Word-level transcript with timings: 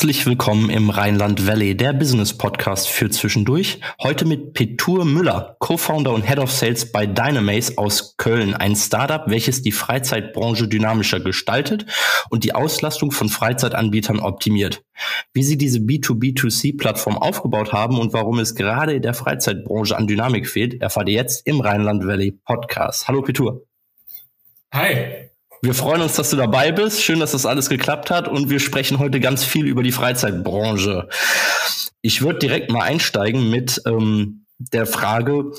Herzlich 0.00 0.24
willkommen 0.24 0.70
im 0.70 0.88
Rheinland 0.88 1.46
Valley, 1.46 1.76
der 1.76 1.92
Business 1.92 2.32
Podcast 2.32 2.88
für 2.88 3.10
zwischendurch. 3.10 3.80
Heute 4.02 4.24
mit 4.24 4.54
Petur 4.54 5.04
Müller, 5.04 5.56
Co-Founder 5.58 6.14
und 6.14 6.26
Head 6.26 6.38
of 6.38 6.50
Sales 6.50 6.90
bei 6.90 7.04
Dynamaze 7.04 7.76
aus 7.76 8.16
Köln, 8.16 8.54
ein 8.54 8.76
Startup, 8.76 9.24
welches 9.26 9.60
die 9.60 9.72
Freizeitbranche 9.72 10.68
dynamischer 10.68 11.20
gestaltet 11.20 11.84
und 12.30 12.44
die 12.44 12.54
Auslastung 12.54 13.10
von 13.10 13.28
Freizeitanbietern 13.28 14.20
optimiert. 14.20 14.82
Wie 15.34 15.42
sie 15.42 15.58
diese 15.58 15.80
B2B2C-Plattform 15.80 17.18
aufgebaut 17.18 17.74
haben 17.74 17.98
und 17.98 18.14
warum 18.14 18.38
es 18.38 18.54
gerade 18.54 18.94
in 18.94 19.02
der 19.02 19.12
Freizeitbranche 19.12 19.98
an 19.98 20.06
Dynamik 20.06 20.48
fehlt, 20.48 20.80
erfahrt 20.80 21.10
ihr 21.10 21.16
jetzt 21.16 21.46
im 21.46 21.60
Rheinland 21.60 22.06
Valley 22.06 22.40
Podcast. 22.46 23.06
Hallo 23.06 23.20
Petur. 23.20 23.66
Hi. 24.72 25.29
Wir 25.62 25.74
freuen 25.74 26.00
uns, 26.00 26.14
dass 26.14 26.30
du 26.30 26.36
dabei 26.36 26.72
bist. 26.72 27.02
Schön, 27.02 27.20
dass 27.20 27.32
das 27.32 27.44
alles 27.44 27.68
geklappt 27.68 28.10
hat. 28.10 28.28
Und 28.28 28.48
wir 28.48 28.60
sprechen 28.60 28.98
heute 28.98 29.20
ganz 29.20 29.44
viel 29.44 29.66
über 29.66 29.82
die 29.82 29.92
Freizeitbranche. 29.92 31.08
Ich 32.00 32.22
würde 32.22 32.38
direkt 32.38 32.70
mal 32.70 32.82
einsteigen 32.82 33.50
mit 33.50 33.82
ähm, 33.86 34.46
der 34.58 34.86
Frage, 34.86 35.52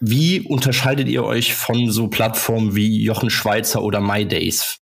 wie 0.00 0.40
unterscheidet 0.40 1.06
ihr 1.06 1.22
euch 1.22 1.54
von 1.54 1.90
so 1.90 2.08
Plattformen 2.08 2.74
wie 2.74 3.04
Jochen 3.04 3.30
Schweizer 3.30 3.82
oder 3.82 4.00
MyDays? 4.00 4.78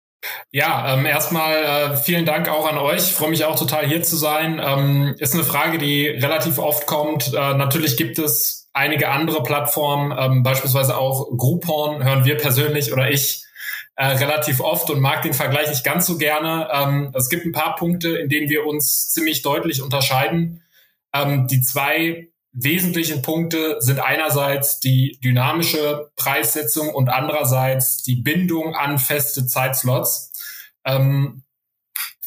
Ja, 0.51 0.93
ähm, 0.93 1.07
erstmal 1.07 1.55
äh, 1.55 1.97
vielen 1.97 2.25
Dank 2.25 2.49
auch 2.49 2.67
an 2.67 2.77
euch. 2.77 3.13
Freue 3.13 3.31
mich 3.31 3.45
auch 3.45 3.57
total 3.57 3.87
hier 3.87 4.03
zu 4.03 4.15
sein. 4.15 4.61
Ähm, 4.63 5.15
ist 5.17 5.33
eine 5.33 5.43
Frage, 5.43 5.79
die 5.79 6.07
relativ 6.07 6.59
oft 6.59 6.85
kommt. 6.85 7.33
Äh, 7.33 7.55
natürlich 7.55 7.97
gibt 7.97 8.19
es 8.19 8.69
einige 8.73 9.09
andere 9.09 9.41
Plattformen, 9.41 10.15
ähm, 10.17 10.43
beispielsweise 10.43 10.97
auch 10.97 11.27
Groupon 11.35 12.03
hören 12.03 12.25
wir 12.25 12.37
persönlich 12.37 12.93
oder 12.93 13.09
ich 13.09 13.46
äh, 13.97 14.05
relativ 14.05 14.61
oft 14.61 14.89
und 14.91 15.01
mag 15.01 15.23
den 15.23 15.33
Vergleich 15.33 15.69
nicht 15.69 15.83
ganz 15.83 16.05
so 16.05 16.17
gerne. 16.17 16.69
Ähm, 16.71 17.11
es 17.15 17.29
gibt 17.29 17.45
ein 17.45 17.51
paar 17.51 17.75
Punkte, 17.75 18.15
in 18.15 18.29
denen 18.29 18.47
wir 18.47 18.65
uns 18.65 19.09
ziemlich 19.09 19.41
deutlich 19.41 19.81
unterscheiden. 19.81 20.61
Ähm, 21.13 21.47
die 21.47 21.61
zwei 21.61 22.29
wesentlichen 22.53 23.23
Punkte 23.23 23.77
sind 23.79 23.99
einerseits 23.99 24.79
die 24.79 25.19
dynamische 25.23 26.11
Preissetzung 26.15 26.93
und 26.93 27.09
andererseits 27.09 28.03
die 28.03 28.15
Bindung 28.15 28.75
an 28.75 28.99
feste 28.99 29.47
Zeitslots. 29.47 30.31
Ähm, 30.85 31.43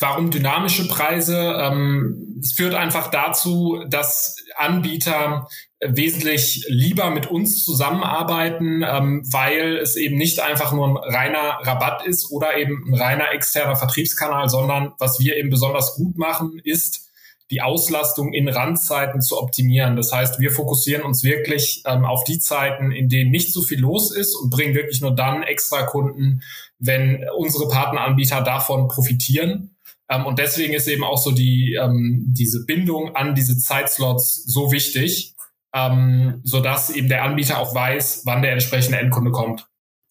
warum 0.00 0.30
dynamische 0.30 0.88
Preise? 0.88 1.56
Ähm, 1.60 2.40
es 2.40 2.52
führt 2.52 2.74
einfach 2.74 3.10
dazu, 3.10 3.84
dass 3.88 4.36
Anbieter 4.56 5.48
wesentlich 5.82 6.66
lieber 6.68 7.10
mit 7.10 7.26
uns 7.26 7.64
zusammenarbeiten, 7.64 8.82
ähm, 8.86 9.22
weil 9.30 9.78
es 9.78 9.96
eben 9.96 10.16
nicht 10.16 10.40
einfach 10.40 10.72
nur 10.72 10.88
ein 10.88 10.96
reiner 10.96 11.58
Rabatt 11.62 12.06
ist 12.06 12.30
oder 12.30 12.56
eben 12.56 12.84
ein 12.88 12.94
reiner 12.94 13.32
externer 13.32 13.76
Vertriebskanal, 13.76 14.48
sondern 14.48 14.92
was 14.98 15.18
wir 15.20 15.36
eben 15.36 15.48
besonders 15.48 15.94
gut 15.94 16.18
machen, 16.18 16.60
ist 16.64 17.10
die 17.50 17.62
Auslastung 17.62 18.32
in 18.32 18.48
Randzeiten 18.48 19.20
zu 19.20 19.38
optimieren. 19.38 19.96
Das 19.96 20.12
heißt, 20.12 20.38
wir 20.38 20.52
fokussieren 20.52 21.02
uns 21.02 21.24
wirklich 21.24 21.82
ähm, 21.84 22.04
auf 22.04 22.24
die 22.24 22.38
Zeiten, 22.38 22.92
in 22.92 23.08
denen 23.08 23.30
nicht 23.30 23.52
so 23.52 23.62
viel 23.62 23.80
los 23.80 24.14
ist 24.14 24.36
und 24.36 24.50
bringen 24.50 24.74
wirklich 24.74 25.00
nur 25.00 25.14
dann 25.14 25.42
extra 25.42 25.82
Kunden, 25.82 26.42
wenn 26.78 27.24
unsere 27.36 27.68
Partneranbieter 27.68 28.42
davon 28.42 28.86
profitieren. 28.86 29.76
Ähm, 30.10 30.26
und 30.26 30.38
deswegen 30.38 30.74
ist 30.74 30.88
eben 30.88 31.04
auch 31.04 31.18
so 31.18 31.30
die, 31.30 31.78
ähm, 31.80 32.24
diese 32.28 32.64
Bindung 32.66 33.14
an 33.16 33.34
diese 33.34 33.56
Zeitslots 33.56 34.44
so 34.44 34.72
wichtig 34.72 35.34
ähm, 35.74 36.40
sodass 36.44 36.90
eben 36.90 37.08
der 37.08 37.24
Anbieter 37.24 37.58
auch 37.58 37.74
weiß, 37.74 38.22
wann 38.24 38.42
der 38.42 38.52
entsprechende 38.52 38.98
Endkunde 38.98 39.30
kommt. 39.30 39.66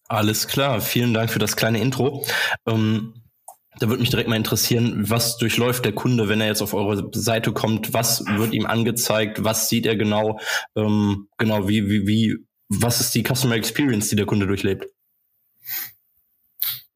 Alles 0.08 0.48
klar, 0.48 0.80
vielen 0.80 1.14
Dank 1.14 1.30
für 1.30 1.38
das 1.38 1.56
kleine 1.56 1.80
Intro. 1.80 2.24
Ähm, 2.66 3.14
da 3.78 3.88
würde 3.88 4.00
mich 4.00 4.10
direkt 4.10 4.28
mal 4.28 4.36
interessieren, 4.36 5.08
was 5.08 5.38
durchläuft 5.38 5.84
der 5.84 5.92
Kunde, 5.92 6.28
wenn 6.28 6.40
er 6.40 6.48
jetzt 6.48 6.62
auf 6.62 6.74
eure 6.74 7.08
Seite 7.12 7.52
kommt? 7.52 7.94
Was 7.94 8.24
wird 8.26 8.52
ihm 8.52 8.66
angezeigt? 8.66 9.44
Was 9.44 9.68
sieht 9.68 9.86
er 9.86 9.96
genau? 9.96 10.40
Ähm, 10.76 11.28
genau, 11.38 11.68
wie, 11.68 11.88
wie, 11.88 12.06
wie, 12.06 12.36
was 12.68 13.00
ist 13.00 13.14
die 13.14 13.22
Customer 13.22 13.54
Experience, 13.54 14.08
die 14.08 14.16
der 14.16 14.26
Kunde 14.26 14.46
durchlebt? 14.46 14.88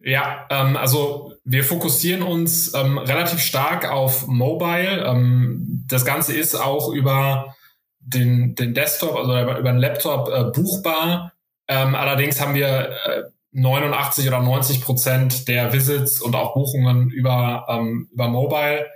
Ja, 0.04 0.46
ähm, 0.50 0.76
also 0.76 1.32
wir 1.44 1.64
fokussieren 1.64 2.22
uns 2.22 2.74
ähm, 2.74 2.98
relativ 2.98 3.40
stark 3.40 3.90
auf 3.90 4.26
Mobile. 4.26 5.02
Ähm, 5.06 5.84
das 5.88 6.04
Ganze 6.04 6.34
ist 6.34 6.54
auch 6.54 6.92
über 6.92 7.56
den, 8.00 8.54
den 8.54 8.74
Desktop, 8.74 9.16
also 9.16 9.32
über, 9.32 9.58
über 9.58 9.72
den 9.72 9.78
Laptop 9.78 10.28
äh, 10.28 10.44
buchbar. 10.44 11.32
Ähm, 11.68 11.94
allerdings 11.94 12.38
haben 12.38 12.54
wir 12.54 12.90
äh, 13.06 13.22
89 13.52 14.28
oder 14.28 14.40
90 14.40 14.82
Prozent 14.82 15.48
der 15.48 15.72
Visits 15.72 16.20
und 16.20 16.36
auch 16.36 16.52
Buchungen 16.52 17.08
über, 17.08 17.66
ähm, 17.70 18.08
über 18.12 18.28
Mobile. 18.28 18.86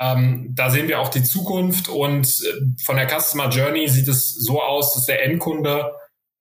Ähm, 0.00 0.48
da 0.54 0.70
sehen 0.70 0.86
wir 0.86 1.00
auch 1.00 1.08
die 1.08 1.24
Zukunft 1.24 1.88
und 1.88 2.26
äh, 2.26 2.82
von 2.84 2.96
der 2.96 3.08
Customer 3.08 3.48
Journey 3.48 3.88
sieht 3.88 4.06
es 4.06 4.32
so 4.32 4.62
aus, 4.62 4.94
dass 4.94 5.06
der 5.06 5.24
Endkunde 5.24 5.92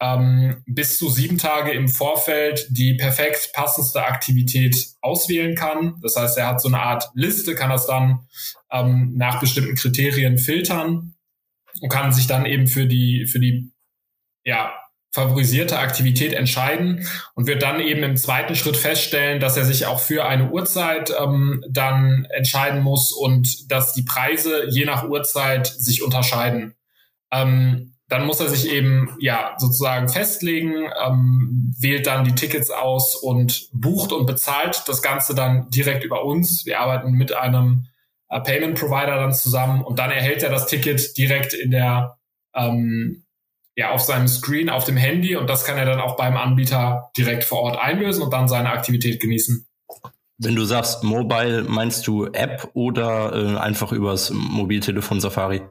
ähm, 0.01 0.63
bis 0.65 0.97
zu 0.97 1.09
sieben 1.09 1.37
Tage 1.37 1.71
im 1.71 1.87
Vorfeld 1.87 2.65
die 2.71 2.95
perfekt 2.95 3.51
passendste 3.53 4.03
Aktivität 4.03 4.75
auswählen 4.99 5.55
kann. 5.55 5.99
Das 6.01 6.15
heißt, 6.15 6.39
er 6.39 6.47
hat 6.47 6.61
so 6.61 6.67
eine 6.67 6.81
Art 6.81 7.09
Liste, 7.13 7.53
kann 7.53 7.69
das 7.69 7.85
dann 7.85 8.27
ähm, 8.71 9.13
nach 9.15 9.39
bestimmten 9.39 9.75
Kriterien 9.75 10.39
filtern 10.39 11.13
und 11.81 11.89
kann 11.89 12.11
sich 12.11 12.25
dann 12.25 12.47
eben 12.47 12.65
für 12.65 12.87
die, 12.87 13.27
für 13.27 13.39
die, 13.39 13.71
ja, 14.43 14.73
favorisierte 15.13 15.77
Aktivität 15.77 16.33
entscheiden 16.33 17.05
und 17.35 17.45
wird 17.45 17.61
dann 17.61 17.81
eben 17.81 18.01
im 18.01 18.15
zweiten 18.15 18.55
Schritt 18.55 18.77
feststellen, 18.77 19.41
dass 19.41 19.57
er 19.57 19.65
sich 19.65 19.85
auch 19.85 19.99
für 19.99 20.25
eine 20.25 20.49
Uhrzeit 20.49 21.13
ähm, 21.19 21.63
dann 21.69 22.25
entscheiden 22.29 22.81
muss 22.81 23.11
und 23.11 23.69
dass 23.69 23.93
die 23.93 24.03
Preise 24.03 24.69
je 24.69 24.85
nach 24.85 25.03
Uhrzeit 25.03 25.67
sich 25.67 26.01
unterscheiden. 26.01 26.75
Ähm, 27.29 27.90
dann 28.11 28.25
muss 28.25 28.41
er 28.41 28.49
sich 28.49 28.69
eben 28.69 29.15
ja 29.19 29.55
sozusagen 29.57 30.09
festlegen, 30.09 30.91
ähm, 31.01 31.73
wählt 31.79 32.07
dann 32.07 32.25
die 32.25 32.35
Tickets 32.35 32.69
aus 32.69 33.15
und 33.15 33.69
bucht 33.71 34.11
und 34.11 34.25
bezahlt 34.25 34.83
das 34.87 35.01
Ganze 35.01 35.33
dann 35.33 35.69
direkt 35.69 36.03
über 36.03 36.25
uns. 36.25 36.65
Wir 36.65 36.81
arbeiten 36.81 37.13
mit 37.13 37.33
einem 37.33 37.85
äh, 38.27 38.41
Payment 38.41 38.77
Provider 38.77 39.15
dann 39.15 39.31
zusammen 39.33 39.81
und 39.81 39.97
dann 39.97 40.11
erhält 40.11 40.43
er 40.43 40.49
das 40.49 40.67
Ticket 40.67 41.17
direkt 41.17 41.53
in 41.53 41.71
der 41.71 42.17
ähm, 42.53 43.23
ja 43.77 43.91
auf 43.91 44.01
seinem 44.01 44.27
Screen 44.27 44.69
auf 44.69 44.83
dem 44.83 44.97
Handy 44.97 45.37
und 45.37 45.49
das 45.49 45.63
kann 45.63 45.77
er 45.77 45.85
dann 45.85 46.01
auch 46.01 46.17
beim 46.17 46.35
Anbieter 46.35 47.11
direkt 47.15 47.45
vor 47.45 47.61
Ort 47.61 47.79
einlösen 47.79 48.23
und 48.23 48.33
dann 48.33 48.49
seine 48.49 48.71
Aktivität 48.71 49.21
genießen. 49.21 49.65
Wenn 50.37 50.55
du 50.57 50.65
sagst 50.65 51.05
Mobile, 51.05 51.63
meinst 51.63 52.07
du 52.07 52.25
App 52.25 52.71
oder 52.73 53.33
äh, 53.33 53.57
einfach 53.57 53.93
übers 53.93 54.31
Mobiltelefon 54.31 55.21
Safari? 55.21 55.61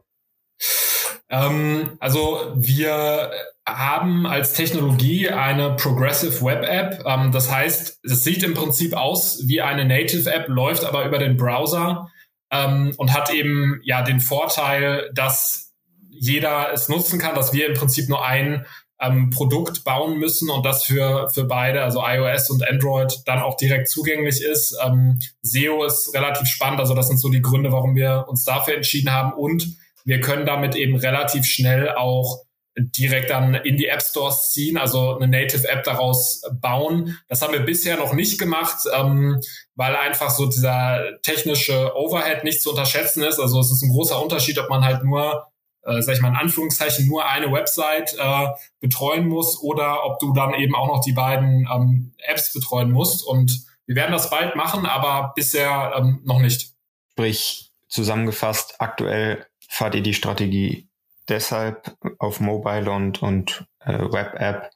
Ähm, 1.30 1.96
also 2.00 2.52
wir 2.56 3.30
haben 3.66 4.26
als 4.26 4.52
Technologie 4.52 5.28
eine 5.28 5.76
Progressive 5.76 6.44
Web 6.44 6.64
App. 6.64 7.04
Ähm, 7.06 7.32
das 7.32 7.50
heißt, 7.50 8.00
es 8.02 8.24
sieht 8.24 8.42
im 8.42 8.54
Prinzip 8.54 8.94
aus 8.94 9.42
wie 9.46 9.60
eine 9.60 9.84
Native 9.84 10.30
App, 10.30 10.48
läuft 10.48 10.84
aber 10.84 11.04
über 11.04 11.18
den 11.18 11.36
Browser 11.36 12.10
ähm, 12.50 12.92
und 12.96 13.12
hat 13.12 13.32
eben 13.32 13.80
ja 13.84 14.02
den 14.02 14.20
Vorteil, 14.20 15.10
dass 15.14 15.72
jeder 16.10 16.72
es 16.72 16.88
nutzen 16.88 17.18
kann, 17.18 17.34
dass 17.34 17.52
wir 17.52 17.68
im 17.68 17.74
Prinzip 17.74 18.08
nur 18.08 18.24
ein 18.24 18.66
ähm, 19.00 19.30
Produkt 19.30 19.84
bauen 19.84 20.18
müssen 20.18 20.50
und 20.50 20.66
das 20.66 20.84
für, 20.84 21.30
für 21.30 21.44
beide, 21.44 21.82
also 21.82 22.02
iOS 22.04 22.50
und 22.50 22.68
Android, 22.68 23.22
dann 23.24 23.40
auch 23.40 23.56
direkt 23.56 23.88
zugänglich 23.88 24.42
ist. 24.42 24.76
Ähm, 24.84 25.18
SEO 25.42 25.84
ist 25.84 26.12
relativ 26.14 26.46
spannend, 26.48 26.80
also 26.80 26.94
das 26.94 27.08
sind 27.08 27.18
so 27.18 27.30
die 27.30 27.40
Gründe, 27.40 27.72
warum 27.72 27.94
wir 27.94 28.26
uns 28.28 28.44
dafür 28.44 28.74
entschieden 28.74 29.10
haben 29.10 29.32
und 29.32 29.76
wir 30.04 30.20
können 30.20 30.46
damit 30.46 30.74
eben 30.76 30.96
relativ 30.96 31.44
schnell 31.44 31.90
auch 31.90 32.44
direkt 32.76 33.30
dann 33.30 33.54
in 33.54 33.76
die 33.76 33.86
App 33.86 34.02
Stores 34.02 34.52
ziehen, 34.52 34.78
also 34.78 35.16
eine 35.16 35.28
Native 35.28 35.68
App 35.68 35.84
daraus 35.84 36.42
bauen. 36.60 37.18
Das 37.28 37.42
haben 37.42 37.52
wir 37.52 37.60
bisher 37.60 37.96
noch 37.96 38.12
nicht 38.12 38.38
gemacht, 38.38 38.78
ähm, 38.94 39.40
weil 39.74 39.96
einfach 39.96 40.30
so 40.30 40.46
dieser 40.46 41.20
technische 41.22 41.94
Overhead 41.96 42.44
nicht 42.44 42.62
zu 42.62 42.70
unterschätzen 42.70 43.22
ist. 43.22 43.38
Also 43.38 43.60
es 43.60 43.70
ist 43.70 43.82
ein 43.82 43.90
großer 43.90 44.22
Unterschied, 44.22 44.58
ob 44.58 44.68
man 44.68 44.84
halt 44.84 45.02
nur, 45.02 45.46
äh, 45.82 46.00
sag 46.00 46.14
ich 46.14 46.20
mal 46.20 46.28
in 46.28 46.36
Anführungszeichen, 46.36 47.06
nur 47.06 47.26
eine 47.26 47.52
Website 47.52 48.16
äh, 48.18 48.48
betreuen 48.80 49.26
muss 49.26 49.60
oder 49.60 50.04
ob 50.04 50.18
du 50.20 50.32
dann 50.32 50.54
eben 50.54 50.74
auch 50.74 50.86
noch 50.86 51.04
die 51.04 51.12
beiden 51.12 51.68
ähm, 51.72 52.12
Apps 52.18 52.52
betreuen 52.52 52.92
musst. 52.92 53.26
Und 53.26 53.64
wir 53.86 53.96
werden 53.96 54.12
das 54.12 54.30
bald 54.30 54.54
machen, 54.54 54.86
aber 54.86 55.32
bisher 55.34 55.92
ähm, 55.96 56.20
noch 56.24 56.38
nicht. 56.38 56.72
Sprich, 57.12 57.72
zusammengefasst, 57.88 58.76
aktuell 58.78 59.44
fahrt 59.70 59.94
ihr 59.94 60.02
die 60.02 60.14
Strategie 60.14 60.88
deshalb 61.28 61.96
auf 62.18 62.40
Mobile 62.40 62.90
und, 62.90 63.22
und 63.22 63.66
äh, 63.80 63.98
Web-App, 63.98 64.70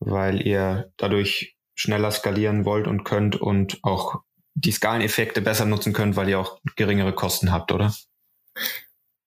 weil 0.00 0.44
ihr 0.44 0.92
dadurch 0.96 1.56
schneller 1.74 2.10
skalieren 2.10 2.64
wollt 2.64 2.86
und 2.86 3.04
könnt 3.04 3.40
und 3.40 3.78
auch 3.82 4.20
die 4.54 4.72
Skaleneffekte 4.72 5.40
besser 5.40 5.64
nutzen 5.64 5.92
könnt, 5.92 6.16
weil 6.16 6.28
ihr 6.28 6.40
auch 6.40 6.58
geringere 6.76 7.12
Kosten 7.12 7.52
habt, 7.52 7.72
oder? 7.72 7.94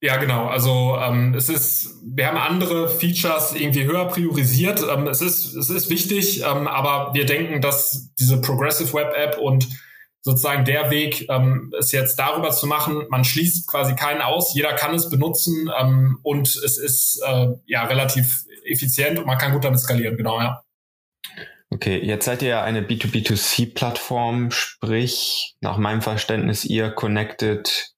Ja, 0.01 0.17
genau. 0.17 0.47
Also 0.47 0.97
ähm, 1.01 1.33
es 1.33 1.49
ist, 1.49 1.95
wir 2.05 2.27
haben 2.27 2.37
andere 2.37 2.87
Features 2.87 3.53
irgendwie 3.53 3.85
höher 3.85 4.05
priorisiert. 4.05 4.83
Ähm, 4.87 5.07
es 5.07 5.21
ist, 5.21 5.55
es 5.55 5.69
ist 5.69 5.89
wichtig, 5.89 6.41
ähm, 6.41 6.67
aber 6.67 7.13
wir 7.13 7.25
denken, 7.25 7.61
dass 7.61 8.13
diese 8.19 8.39
Progressive 8.39 8.93
Web 8.93 9.13
App 9.15 9.37
und 9.39 9.67
sozusagen 10.21 10.65
der 10.65 10.89
Weg, 10.89 11.29
ähm, 11.29 11.73
es 11.77 11.91
jetzt 11.91 12.17
darüber 12.17 12.51
zu 12.51 12.67
machen, 12.67 13.05
man 13.09 13.23
schließt 13.23 13.69
quasi 13.69 13.95
keinen 13.95 14.21
aus, 14.21 14.53
jeder 14.55 14.73
kann 14.73 14.93
es 14.93 15.09
benutzen 15.09 15.71
ähm, 15.79 16.19
und 16.23 16.47
es 16.47 16.77
ist 16.77 17.21
äh, 17.25 17.47
ja 17.65 17.85
relativ 17.85 18.45
effizient 18.65 19.19
und 19.19 19.25
man 19.25 19.37
kann 19.37 19.53
gut 19.53 19.63
damit 19.63 19.79
skalieren, 19.79 20.17
genau, 20.17 20.39
ja. 20.39 20.61
Okay, 21.69 21.97
jetzt 21.97 22.25
seid 22.25 22.41
ihr 22.41 22.49
ja 22.49 22.63
eine 22.63 22.81
B2B2C-Plattform, 22.81 24.51
sprich 24.51 25.55
nach 25.59 25.77
meinem 25.77 26.01
Verständnis, 26.01 26.63
ihr 26.63 26.91
connected 26.91 27.93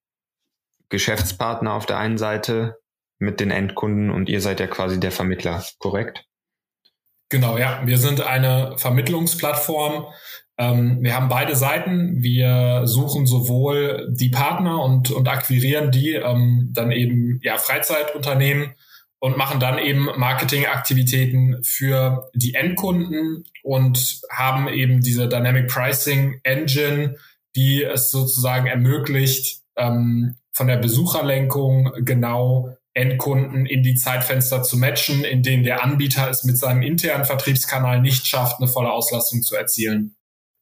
Geschäftspartner 0.89 1.74
auf 1.74 1.86
der 1.86 1.98
einen 2.00 2.18
Seite 2.18 2.80
mit 3.19 3.39
den 3.39 3.51
Endkunden 3.51 4.10
und 4.10 4.27
ihr 4.27 4.42
seid 4.42 4.60
ja 4.60 4.68
quasi 4.68 5.00
der 5.00 5.12
Vermittler, 5.12 5.63
korrekt? 5.77 6.25
Genau, 7.30 7.57
ja. 7.57 7.81
Wir 7.86 8.00
sind 8.00 8.21
eine 8.21 8.75
Vermittlungsplattform. 8.77 10.07
Ähm, 10.60 10.98
wir 11.02 11.16
haben 11.16 11.30
beide 11.30 11.56
Seiten. 11.56 12.22
Wir 12.22 12.82
suchen 12.84 13.26
sowohl 13.26 14.10
die 14.12 14.30
Partner 14.30 14.84
und, 14.84 15.10
und 15.10 15.28
akquirieren 15.30 15.90
die, 15.90 16.12
ähm, 16.12 16.70
dann 16.74 16.92
eben 16.92 17.40
ja 17.42 17.58
Freizeitunternehmen 17.58 18.76
und 19.20 19.38
machen 19.38 19.62
dann 19.62 19.80
eben 19.80 20.10
Marketingaktivitäten 20.18 21.64
für 21.64 22.30
die 22.36 22.56
Endkunden 22.56 23.46
und 23.64 24.22
haben 24.30 24.68
eben 24.68 25.02
diese 25.02 25.30
Dynamic 25.30 25.70
Pricing 25.70 26.40
Engine, 26.44 27.16
die 27.56 27.84
es 27.84 28.12
sozusagen 28.12 28.68
ermöglicht, 28.68 29.62
ähm, 29.78 30.36
von 30.52 30.68
der 30.68 30.78
Besucherlenkung 30.78 31.92
genau 32.02 32.76
Endkunden 32.94 33.66
in 33.66 33.82
die 33.82 33.96
Zeitfenster 33.96 34.62
zu 34.62 34.78
matchen, 34.78 35.24
in 35.24 35.42
denen 35.42 35.64
der 35.64 35.84
Anbieter 35.84 36.30
es 36.30 36.44
mit 36.44 36.58
seinem 36.58 36.82
internen 36.82 37.24
Vertriebskanal 37.24 38.02
nicht 38.02 38.28
schafft, 38.28 38.60
eine 38.60 38.68
volle 38.68 38.92
Auslastung 38.92 39.42
zu 39.42 39.56
erzielen. 39.56 40.16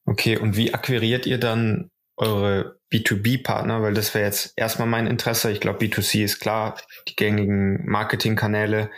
Okay, 0.08 0.38
und 0.38 0.56
wie 0.56 0.72
akquiriert 0.72 1.26
ihr 1.26 1.36
dann 1.36 1.90
eure 2.16 2.80
B2B-Partner? 2.90 3.82
Weil 3.82 3.92
das 3.92 4.14
wäre 4.14 4.24
jetzt 4.24 4.54
erstmal 4.56 4.88
mein 4.88 5.06
Interesse. 5.06 5.50
Ich 5.50 5.60
glaube, 5.60 5.84
B2C 5.84 6.24
ist 6.24 6.40
klar, 6.40 6.80
die 7.08 7.14
gängigen 7.14 7.84
Marketingkanäle, 7.84 8.90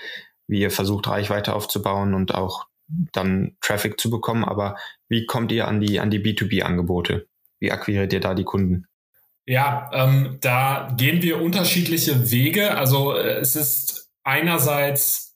wie 0.46 0.60
ihr 0.60 0.70
versucht, 0.70 1.08
Reichweite 1.08 1.56
aufzubauen 1.56 2.14
und 2.14 2.32
auch 2.32 2.66
dann 3.12 3.56
Traffic 3.60 3.98
zu 3.98 4.08
bekommen. 4.08 4.44
Aber 4.44 4.76
wie 5.08 5.26
kommt 5.26 5.50
ihr 5.50 5.66
an 5.66 5.80
die, 5.80 5.98
an 5.98 6.12
die 6.12 6.20
B2B-Angebote? 6.20 7.26
Wie 7.58 7.72
akquiriert 7.72 8.12
ihr 8.12 8.20
da 8.20 8.34
die 8.34 8.44
Kunden? 8.44 8.86
Ja, 9.46 9.90
ähm, 9.92 10.38
da 10.40 10.94
gehen 10.96 11.22
wir 11.22 11.42
unterschiedliche 11.42 12.30
Wege. 12.30 12.76
Also 12.76 13.16
äh, 13.16 13.38
es 13.38 13.56
ist 13.56 14.12
einerseits 14.22 15.29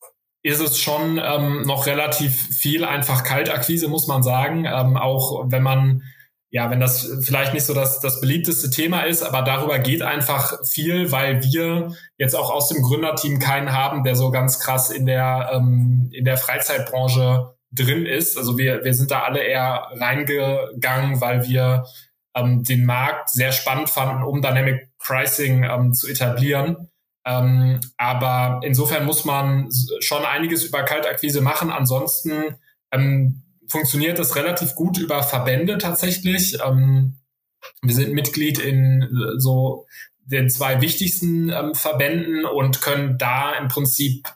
ist 0.45 0.61
es 0.61 0.79
schon 0.79 1.19
ähm, 1.25 1.63
noch 1.63 1.87
relativ 1.87 2.35
viel 2.55 2.85
einfach 2.85 3.25
Kaltakquise, 3.25 3.89
muss 3.89 4.07
man 4.07 4.23
sagen. 4.23 4.67
Ähm, 4.67 4.99
auch 4.99 5.47
wenn 5.51 5.63
man, 5.63 6.03
ja, 6.51 6.71
wenn 6.71 6.81
das 6.81 7.11
vielleicht 7.23 7.55
nicht 7.55 7.65
so 7.65 7.73
das, 7.73 7.99
das 8.01 8.21
beliebteste 8.21 8.69
Thema 8.69 9.05
ist, 9.05 9.23
aber 9.23 9.41
darüber 9.41 9.79
geht 9.79 10.03
einfach 10.03 10.63
viel, 10.67 11.11
weil 11.11 11.43
wir 11.43 11.97
jetzt 12.19 12.37
auch 12.37 12.51
aus 12.51 12.69
dem 12.69 12.83
Gründerteam 12.83 13.39
keinen 13.39 13.73
haben, 13.73 14.05
der 14.05 14.17
so 14.17 14.31
ganz 14.31 14.61
krass 14.61 14.91
in 14.91 15.07
der, 15.07 15.51
ähm, 15.55 16.11
in 16.13 16.27
der 16.27 16.37
Freizeitbranche 16.37 17.55
drin 17.73 18.05
ist. 18.05 18.37
Also 18.37 18.59
wir, 18.59 18.85
wir 18.85 18.93
sind 18.93 19.11
da 19.11 19.23
alle 19.23 19.43
eher 19.43 19.89
reingegangen, 19.95 21.23
weil 21.23 21.49
wir 21.49 21.87
ähm, 22.37 22.65
den 22.65 22.85
Markt 22.85 23.31
sehr 23.31 23.53
spannend 23.53 23.89
fanden, 23.89 24.23
um 24.23 24.43
Dynamic 24.43 24.91
Pricing 24.99 25.65
ähm, 25.65 25.95
zu 25.95 26.07
etablieren. 26.07 26.91
Ähm, 27.25 27.81
aber 27.97 28.61
insofern 28.65 29.07
muss 29.07 29.25
man 29.25 29.71
schon 30.01 30.25
einiges 30.25 30.65
über 30.65 30.83
Kaltakquise 30.83 31.41
machen. 31.41 31.71
Ansonsten 31.71 32.57
ähm, 32.93 33.43
funktioniert 33.67 34.19
das 34.19 34.37
relativ 34.37 34.75
gut 34.75 34.99
über 34.99 35.23
Verbände 35.23 35.79
tatsächlich. 35.79 36.59
Ähm, 36.65 37.19
wir 37.83 37.95
sind 37.95 38.13
Mitglied 38.13 38.59
in 38.59 39.03
äh, 39.03 39.41
so 39.41 39.87
den 40.27 40.49
zwei 40.51 40.81
wichtigsten 40.81 41.51
ähm, 41.51 41.75
Verbänden 41.75 42.45
und 42.45 42.81
können 42.81 43.19
da 43.19 43.53
im 43.53 43.69
Prinzip 43.69 44.29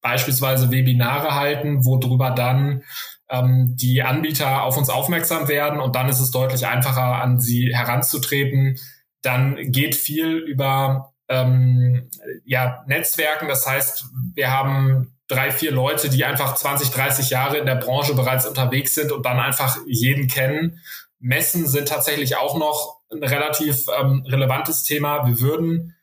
beispielsweise 0.00 0.70
Webinare 0.70 1.34
halten, 1.34 1.84
wo 1.84 1.98
drüber 1.98 2.30
dann 2.30 2.82
ähm, 3.28 3.76
die 3.76 4.02
Anbieter 4.02 4.62
auf 4.64 4.76
uns 4.76 4.90
aufmerksam 4.90 5.48
werden 5.48 5.80
und 5.80 5.94
dann 5.96 6.08
ist 6.08 6.20
es 6.20 6.30
deutlich 6.30 6.66
einfacher, 6.66 7.22
an 7.22 7.40
sie 7.40 7.74
heranzutreten. 7.74 8.78
Dann 9.22 9.70
geht 9.70 9.94
viel 9.94 10.38
über 10.38 11.11
ähm, 11.28 12.10
ja, 12.44 12.84
Netzwerken. 12.86 13.48
Das 13.48 13.66
heißt, 13.66 14.06
wir 14.34 14.50
haben 14.50 15.14
drei, 15.28 15.50
vier 15.50 15.72
Leute, 15.72 16.10
die 16.10 16.24
einfach 16.24 16.54
20, 16.54 16.90
30 16.90 17.30
Jahre 17.30 17.58
in 17.58 17.66
der 17.66 17.76
Branche 17.76 18.14
bereits 18.14 18.46
unterwegs 18.46 18.94
sind 18.94 19.12
und 19.12 19.24
dann 19.24 19.40
einfach 19.40 19.78
jeden 19.86 20.28
kennen. 20.28 20.80
Messen 21.18 21.66
sind 21.66 21.88
tatsächlich 21.88 22.36
auch 22.36 22.58
noch 22.58 23.00
ein 23.10 23.22
relativ 23.22 23.86
ähm, 24.00 24.24
relevantes 24.26 24.82
Thema. 24.82 25.26
Wir 25.26 25.40
würden 25.40 25.94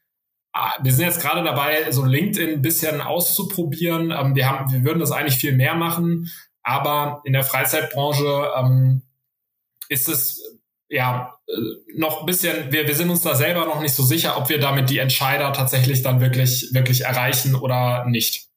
ah, 0.53 0.73
wir 0.81 0.93
sind 0.93 1.05
jetzt 1.05 1.21
gerade 1.21 1.43
dabei, 1.43 1.91
so 1.91 2.05
LinkedIn 2.05 2.49
ein 2.49 2.61
bisschen 2.61 3.01
auszuprobieren. 3.01 4.11
Ähm, 4.11 4.35
wir 4.35 4.49
haben, 4.49 4.71
wir 4.71 4.83
würden 4.83 4.99
das 4.99 5.11
eigentlich 5.11 5.37
viel 5.37 5.53
mehr 5.53 5.75
machen. 5.75 6.29
Aber 6.63 7.21
in 7.23 7.33
der 7.33 7.43
Freizeitbranche 7.43 8.51
ähm, 8.57 9.01
ist 9.87 10.09
es 10.09 10.48
ja 10.89 11.35
äh, 11.47 11.53
noch 11.95 12.21
ein 12.21 12.25
bisschen, 12.25 12.71
wir, 12.71 12.87
wir 12.87 12.95
sind 12.95 13.09
uns 13.09 13.21
da 13.21 13.35
selber 13.35 13.65
noch 13.65 13.81
nicht 13.81 13.95
so 13.95 14.03
sicher, 14.03 14.37
ob 14.37 14.49
wir 14.49 14.59
damit 14.59 14.89
die 14.89 14.97
Entscheider 14.97 15.53
tatsächlich 15.53 16.01
dann 16.01 16.19
wirklich, 16.21 16.69
wirklich 16.73 17.05
erreichen 17.05 17.55
oder 17.55 18.05
nicht. 18.05 18.48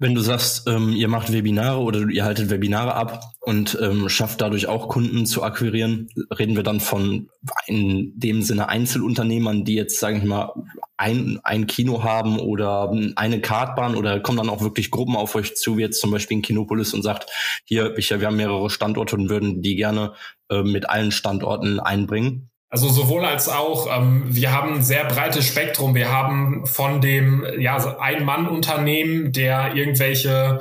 Wenn 0.00 0.14
du 0.14 0.20
sagst, 0.20 0.68
ähm, 0.68 0.92
ihr 0.92 1.08
macht 1.08 1.32
Webinare 1.32 1.80
oder 1.80 2.08
ihr 2.08 2.24
haltet 2.24 2.50
Webinare 2.50 2.94
ab 2.94 3.32
und 3.40 3.76
ähm, 3.82 4.08
schafft 4.08 4.40
dadurch 4.40 4.68
auch 4.68 4.88
Kunden 4.88 5.26
zu 5.26 5.42
akquirieren, 5.42 6.08
reden 6.38 6.54
wir 6.54 6.62
dann 6.62 6.78
von 6.78 7.30
in 7.66 8.12
dem 8.14 8.42
Sinne 8.42 8.68
Einzelunternehmern, 8.68 9.64
die 9.64 9.74
jetzt, 9.74 9.98
sage 9.98 10.18
ich 10.18 10.22
mal, 10.22 10.52
ein, 10.96 11.40
ein 11.42 11.66
Kino 11.66 12.04
haben 12.04 12.38
oder 12.38 12.92
eine 13.16 13.40
Kartbahn 13.40 13.96
oder 13.96 14.20
kommen 14.20 14.38
dann 14.38 14.50
auch 14.50 14.62
wirklich 14.62 14.92
Gruppen 14.92 15.16
auf 15.16 15.34
euch 15.34 15.56
zu, 15.56 15.76
wie 15.76 15.82
jetzt 15.82 16.00
zum 16.00 16.12
Beispiel 16.12 16.36
in 16.36 16.42
Kinopolis 16.42 16.94
und 16.94 17.02
sagt, 17.02 17.30
hier, 17.64 17.96
wir 17.96 18.26
haben 18.26 18.36
mehrere 18.36 18.70
Standorte 18.70 19.16
und 19.16 19.30
würden 19.30 19.62
die 19.62 19.74
gerne 19.74 20.12
äh, 20.48 20.62
mit 20.62 20.88
allen 20.88 21.10
Standorten 21.10 21.80
einbringen? 21.80 22.47
Also 22.70 22.90
sowohl 22.90 23.24
als 23.24 23.48
auch, 23.48 23.86
ähm, 23.90 24.24
wir 24.26 24.52
haben 24.52 24.74
ein 24.74 24.82
sehr 24.82 25.04
breites 25.06 25.46
Spektrum. 25.46 25.94
Wir 25.94 26.12
haben 26.12 26.66
von 26.66 27.00
dem 27.00 27.46
ja, 27.58 27.76
Ein-Mann-Unternehmen, 27.98 29.32
der 29.32 29.74
irgendwelche 29.74 30.60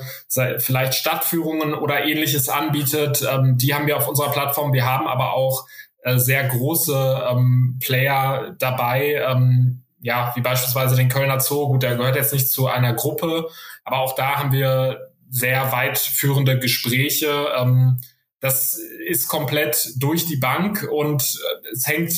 vielleicht 0.60 0.94
Stadtführungen 0.94 1.74
oder 1.74 2.06
ähnliches 2.06 2.48
anbietet, 2.48 3.28
ähm, 3.30 3.58
die 3.58 3.74
haben 3.74 3.88
wir 3.88 3.98
auf 3.98 4.08
unserer 4.08 4.32
Plattform. 4.32 4.72
Wir 4.72 4.86
haben 4.86 5.06
aber 5.06 5.34
auch 5.34 5.68
äh, 6.04 6.18
sehr 6.18 6.48
große 6.48 7.28
ähm, 7.30 7.78
Player 7.84 8.56
dabei, 8.58 9.16
ähm, 9.30 9.84
ja, 10.00 10.32
wie 10.36 10.42
beispielsweise 10.42 10.96
den 10.96 11.10
Kölner 11.10 11.42
Zoo. 11.42 11.68
Gut, 11.68 11.84
der 11.84 11.98
gehört 11.98 12.16
jetzt 12.16 12.32
nicht 12.32 12.50
zu 12.50 12.68
einer 12.68 12.94
Gruppe, 12.94 13.50
aber 13.84 14.00
auch 14.00 14.16
da 14.16 14.38
haben 14.38 14.54
wir 14.54 15.10
sehr 15.30 15.74
weit 15.74 15.98
führende 15.98 16.58
Gespräche. 16.58 17.50
Ähm, 17.58 18.00
das 18.40 18.80
ist 19.08 19.28
komplett 19.28 19.94
durch 19.98 20.26
die 20.26 20.38
Bank 20.38 20.88
und 20.90 21.24
äh, 21.24 21.57
es 21.72 21.88
hängt 21.88 22.14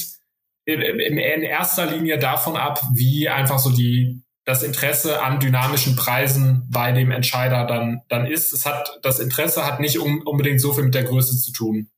in 0.66 1.18
erster 1.18 1.88
Linie 1.88 2.20
davon 2.20 2.56
ab, 2.56 2.82
wie 2.94 3.28
einfach 3.28 3.60
so 3.60 3.72
die 3.72 4.22
das 4.46 4.64
Interesse 4.64 5.22
an 5.22 5.40
dynamischen 5.40 5.96
Preisen 5.96 6.68
bei 6.72 6.92
dem 6.92 7.12
Entscheider 7.12 7.66
dann 7.66 8.02
dann 8.10 8.26
ist. 8.26 8.54
Es 8.54 8.66
hat 8.66 9.00
das 9.04 9.20
Interesse 9.20 9.66
hat 9.66 9.80
nicht 9.80 10.00
unbedingt 10.00 10.62
so 10.62 10.74
viel 10.74 10.86
mit 10.86 10.96
der 10.96 11.04
Größe 11.04 11.38
zu 11.38 11.52
tun. 11.52 11.90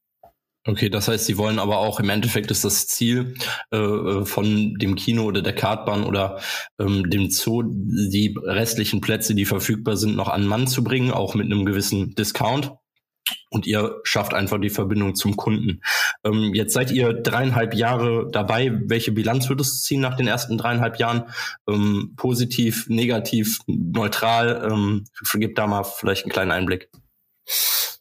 Okay, 0.68 0.90
das 0.90 1.08
heißt, 1.08 1.26
sie 1.26 1.40
wollen 1.40 1.58
aber 1.58 1.80
auch 1.80 2.00
im 2.00 2.10
Endeffekt 2.10 2.52
ist 2.52 2.64
das 2.64 2.86
Ziel 2.86 3.34
äh, 3.72 3.78
äh, 3.78 4.26
von 4.26 4.76
dem 4.76 4.96
Kino 4.96 5.24
oder 5.24 5.42
der 5.42 5.56
Kartbahn 5.56 6.04
oder 6.04 6.40
ähm, 6.80 7.10
dem 7.10 7.32
Zoo, 7.32 7.64
die 7.66 8.36
restlichen 8.44 9.02
Plätze, 9.02 9.34
die 9.34 9.46
verfügbar 9.46 9.98
sind, 9.98 10.16
noch 10.16 10.28
an 10.28 10.46
Mann 10.46 10.68
zu 10.68 10.84
bringen, 10.84 11.10
auch 11.10 11.34
mit 11.34 11.48
einem 11.48 11.66
gewissen 11.66 12.14
Discount. 12.14 12.74
Und 13.54 13.68
ihr 13.68 14.00
schafft 14.04 14.34
einfach 14.34 14.60
die 14.60 14.70
Verbindung 14.70 15.14
zum 15.16 15.36
Kunden. 15.36 15.82
Ähm, 16.24 16.54
jetzt 16.54 16.74
seid 16.74 16.90
ihr 16.90 17.14
dreieinhalb 17.14 17.74
Jahre 17.74 18.30
dabei. 18.32 18.72
Welche 18.86 19.12
Bilanz 19.12 19.50
würdest 19.50 19.74
du 19.74 19.80
ziehen 19.82 20.02
nach 20.02 20.16
den 20.16 20.28
ersten 20.28 20.58
dreieinhalb 20.58 20.98
Jahren? 20.98 21.26
Ähm, 21.68 22.14
positiv, 22.16 22.88
negativ, 22.88 23.60
neutral? 23.68 24.70
Ähm, 24.72 25.04
gib 25.34 25.56
da 25.56 25.68
mal 25.68 25.84
vielleicht 25.84 26.24
einen 26.24 26.32
kleinen 26.32 26.52
Einblick. 26.52 26.90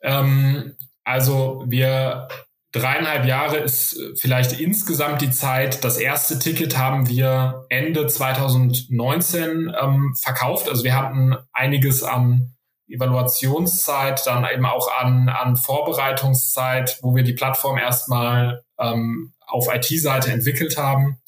Ähm, 0.02 0.76
also 1.02 1.64
wir 1.66 2.28
dreieinhalb 2.72 3.26
Jahre 3.26 3.56
ist 3.58 3.98
vielleicht 4.20 4.60
insgesamt 4.60 5.20
die 5.20 5.30
Zeit. 5.30 5.82
Das 5.84 5.98
erste 5.98 6.38
Ticket 6.38 6.78
haben 6.78 7.08
wir 7.08 7.66
Ende 7.68 8.06
2019 8.06 9.74
ähm, 9.80 10.14
verkauft. 10.14 10.68
Also 10.68 10.84
wir 10.84 10.96
hatten 10.96 11.36
einiges 11.52 12.04
an 12.04 12.54
Evaluationszeit, 12.90 14.26
dann 14.26 14.46
eben 14.52 14.66
auch 14.66 14.90
an, 14.92 15.28
an 15.28 15.56
Vorbereitungszeit, 15.56 16.98
wo 17.02 17.14
wir 17.14 17.22
die 17.22 17.32
Plattform 17.32 17.78
erstmal 17.78 18.64
ähm, 18.78 19.32
auf 19.46 19.68
IT-Seite 19.72 20.32
entwickelt 20.32 20.76
haben. 20.76 21.18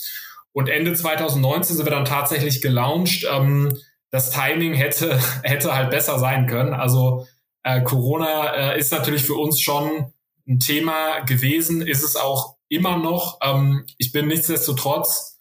Und 0.52 0.68
Ende 0.68 0.92
2019 0.92 1.76
sind 1.76 1.86
wir 1.86 1.92
dann 1.92 2.04
tatsächlich 2.04 2.60
gelauncht. 2.60 3.26
Ähm, 3.30 3.76
das 4.10 4.30
Timing 4.30 4.74
hätte, 4.74 5.18
hätte 5.42 5.74
halt 5.74 5.90
besser 5.90 6.18
sein 6.18 6.46
können. 6.46 6.74
Also 6.74 7.26
äh, 7.62 7.82
Corona 7.82 8.54
äh, 8.54 8.78
ist 8.78 8.92
natürlich 8.92 9.24
für 9.24 9.34
uns 9.34 9.60
schon 9.60 10.12
ein 10.46 10.58
Thema 10.58 11.20
gewesen, 11.20 11.82
ist 11.82 12.02
es 12.02 12.16
auch 12.16 12.56
immer 12.68 12.96
noch. 12.98 13.38
Ähm, 13.42 13.84
ich 13.98 14.12
bin 14.12 14.28
nichtsdestotrotz 14.28 15.31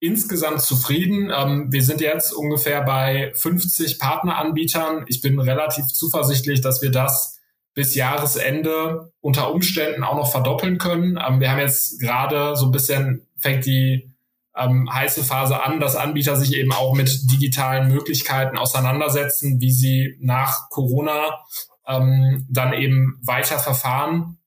insgesamt 0.00 0.62
zufrieden. 0.62 1.30
Ähm, 1.34 1.70
wir 1.70 1.82
sind 1.82 2.00
jetzt 2.00 2.32
ungefähr 2.32 2.82
bei 2.82 3.32
50 3.34 3.98
Partneranbietern. 3.98 5.04
Ich 5.06 5.20
bin 5.20 5.38
relativ 5.38 5.86
zuversichtlich, 5.86 6.62
dass 6.62 6.82
wir 6.82 6.90
das 6.90 7.38
bis 7.74 7.94
Jahresende 7.94 9.12
unter 9.20 9.52
Umständen 9.52 10.02
auch 10.02 10.16
noch 10.16 10.30
verdoppeln 10.30 10.78
können. 10.78 11.18
Ähm, 11.24 11.40
wir 11.40 11.50
haben 11.50 11.60
jetzt 11.60 12.00
gerade 12.00 12.56
so 12.56 12.66
ein 12.66 12.72
bisschen, 12.72 13.26
fängt 13.38 13.66
die 13.66 14.10
ähm, 14.56 14.92
heiße 14.92 15.22
Phase 15.22 15.62
an, 15.62 15.80
dass 15.80 15.96
Anbieter 15.96 16.36
sich 16.36 16.54
eben 16.54 16.72
auch 16.72 16.94
mit 16.94 17.30
digitalen 17.30 17.92
Möglichkeiten 17.92 18.58
auseinandersetzen, 18.58 19.60
wie 19.60 19.70
sie 19.70 20.16
nach 20.20 20.70
Corona 20.70 21.38
ähm, 21.86 22.46
dann 22.50 22.72
eben 22.72 23.18
weiter 23.22 23.58
verfahren. 23.58 24.38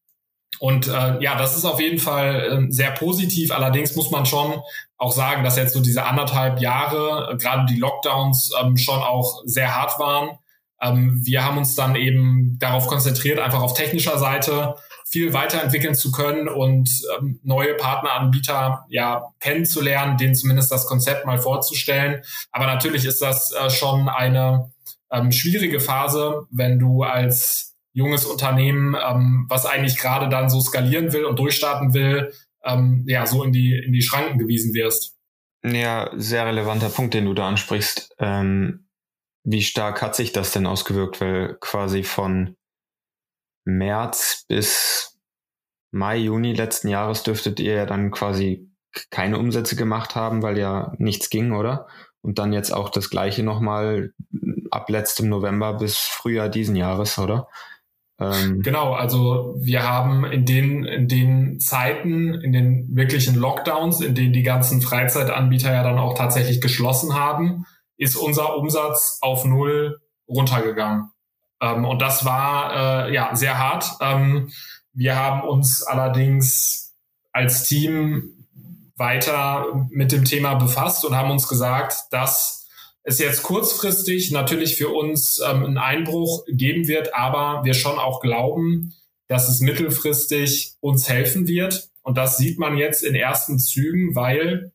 Und 0.63 0.87
äh, 0.87 1.19
ja, 1.19 1.35
das 1.37 1.57
ist 1.57 1.65
auf 1.65 1.81
jeden 1.81 1.99
Fall 1.99 2.67
äh, 2.69 2.71
sehr 2.71 2.91
positiv. 2.91 3.51
Allerdings 3.51 3.97
muss 3.97 4.11
man 4.11 4.25
schon 4.25 4.61
auch 4.95 5.11
sagen, 5.11 5.43
dass 5.43 5.57
jetzt 5.57 5.73
so 5.73 5.81
diese 5.81 6.05
anderthalb 6.05 6.61
Jahre, 6.61 7.33
äh, 7.33 7.35
gerade 7.35 7.65
die 7.65 7.77
Lockdowns, 7.77 8.51
ähm, 8.61 8.77
schon 8.77 9.01
auch 9.01 9.41
sehr 9.43 9.75
hart 9.75 9.99
waren. 9.99 10.37
Ähm, 10.81 11.19
wir 11.21 11.43
haben 11.43 11.57
uns 11.57 11.75
dann 11.75 11.97
eben 11.97 12.55
darauf 12.59 12.87
konzentriert, 12.87 13.39
einfach 13.39 13.61
auf 13.61 13.73
technischer 13.73 14.17
Seite 14.17 14.75
viel 15.05 15.33
weiterentwickeln 15.33 15.95
zu 15.95 16.13
können 16.13 16.47
und 16.47 16.89
ähm, 17.17 17.41
neue 17.43 17.73
Partneranbieter 17.73 18.85
ja 18.87 19.33
kennenzulernen, 19.41 20.15
denen 20.15 20.33
zumindest 20.33 20.71
das 20.71 20.85
Konzept 20.85 21.25
mal 21.25 21.39
vorzustellen. 21.39 22.21
Aber 22.53 22.67
natürlich 22.67 23.03
ist 23.03 23.21
das 23.21 23.51
äh, 23.51 23.69
schon 23.69 24.07
eine 24.07 24.71
ähm, 25.11 25.33
schwierige 25.33 25.81
Phase, 25.81 26.47
wenn 26.51 26.79
du 26.79 27.03
als 27.03 27.72
junges 27.93 28.25
Unternehmen, 28.25 28.95
ähm, 28.95 29.45
was 29.49 29.65
eigentlich 29.65 29.97
gerade 29.97 30.29
dann 30.29 30.49
so 30.49 30.59
skalieren 30.59 31.13
will 31.13 31.25
und 31.25 31.39
durchstarten 31.39 31.93
will, 31.93 32.33
ähm, 32.63 33.03
ja, 33.07 33.25
so 33.25 33.43
in 33.43 33.51
die, 33.51 33.77
in 33.77 33.93
die 33.93 34.01
Schranken 34.01 34.39
gewiesen 34.39 34.73
wirst. 34.73 35.15
Ja, 35.63 36.11
sehr 36.15 36.45
relevanter 36.45 36.89
Punkt, 36.89 37.13
den 37.13 37.25
du 37.25 37.33
da 37.33 37.47
ansprichst. 37.47 38.15
Ähm, 38.19 38.87
wie 39.45 39.61
stark 39.61 40.01
hat 40.01 40.15
sich 40.15 40.31
das 40.31 40.51
denn 40.51 40.65
ausgewirkt? 40.65 41.21
Weil 41.21 41.57
quasi 41.59 42.03
von 42.03 42.55
März 43.65 44.45
bis 44.47 45.19
Mai, 45.91 46.17
Juni 46.17 46.53
letzten 46.53 46.87
Jahres 46.87 47.23
dürftet 47.23 47.59
ihr 47.59 47.73
ja 47.73 47.85
dann 47.85 48.11
quasi 48.11 48.69
keine 49.09 49.37
Umsätze 49.37 49.75
gemacht 49.75 50.15
haben, 50.15 50.41
weil 50.41 50.57
ja 50.57 50.93
nichts 50.97 51.29
ging, 51.29 51.51
oder? 51.51 51.87
Und 52.21 52.39
dann 52.39 52.53
jetzt 52.53 52.71
auch 52.71 52.89
das 52.89 53.09
gleiche 53.09 53.43
nochmal 53.43 54.13
ab 54.71 54.89
letztem 54.89 55.29
November 55.29 55.73
bis 55.73 55.97
Frühjahr 55.97 56.49
diesen 56.49 56.75
Jahres, 56.75 57.19
oder? 57.19 57.47
Ähm 58.19 58.61
genau, 58.61 58.93
also 58.93 59.55
wir 59.59 59.83
haben 59.83 60.25
in 60.25 60.45
den, 60.45 60.85
in 60.85 61.07
den 61.07 61.59
Zeiten, 61.59 62.33
in 62.35 62.51
den 62.51 62.95
wirklichen 62.95 63.35
Lockdowns, 63.35 64.01
in 64.01 64.15
denen 64.15 64.33
die 64.33 64.43
ganzen 64.43 64.81
Freizeitanbieter 64.81 65.73
ja 65.73 65.83
dann 65.83 65.97
auch 65.97 66.15
tatsächlich 66.15 66.61
geschlossen 66.61 67.15
haben, 67.15 67.65
ist 67.97 68.15
unser 68.15 68.57
Umsatz 68.57 69.19
auf 69.21 69.45
null 69.45 69.99
runtergegangen. 70.27 71.11
Ähm, 71.61 71.85
und 71.85 72.01
das 72.01 72.25
war 72.25 73.07
äh, 73.07 73.13
ja 73.13 73.35
sehr 73.35 73.57
hart. 73.57 73.91
Ähm, 74.01 74.51
wir 74.93 75.15
haben 75.15 75.47
uns 75.47 75.83
allerdings 75.83 76.93
als 77.31 77.63
Team 77.63 78.45
weiter 78.95 79.87
mit 79.89 80.11
dem 80.11 80.23
Thema 80.23 80.53
befasst 80.55 81.03
und 81.03 81.15
haben 81.15 81.31
uns 81.31 81.47
gesagt, 81.47 81.95
dass 82.11 82.62
es 83.03 83.19
jetzt 83.19 83.43
kurzfristig 83.43 84.31
natürlich 84.31 84.77
für 84.77 84.89
uns 84.89 85.39
ähm, 85.39 85.65
einen 85.65 85.77
Einbruch 85.77 86.45
geben 86.47 86.87
wird, 86.87 87.13
aber 87.13 87.63
wir 87.65 87.73
schon 87.73 87.99
auch 87.99 88.21
glauben, 88.21 88.93
dass 89.27 89.49
es 89.49 89.59
mittelfristig 89.59 90.75
uns 90.79 91.09
helfen 91.09 91.47
wird. 91.47 91.89
Und 92.01 92.17
das 92.17 92.37
sieht 92.37 92.59
man 92.59 92.77
jetzt 92.77 93.03
in 93.03 93.15
ersten 93.15 93.59
Zügen, 93.59 94.15
weil 94.15 94.71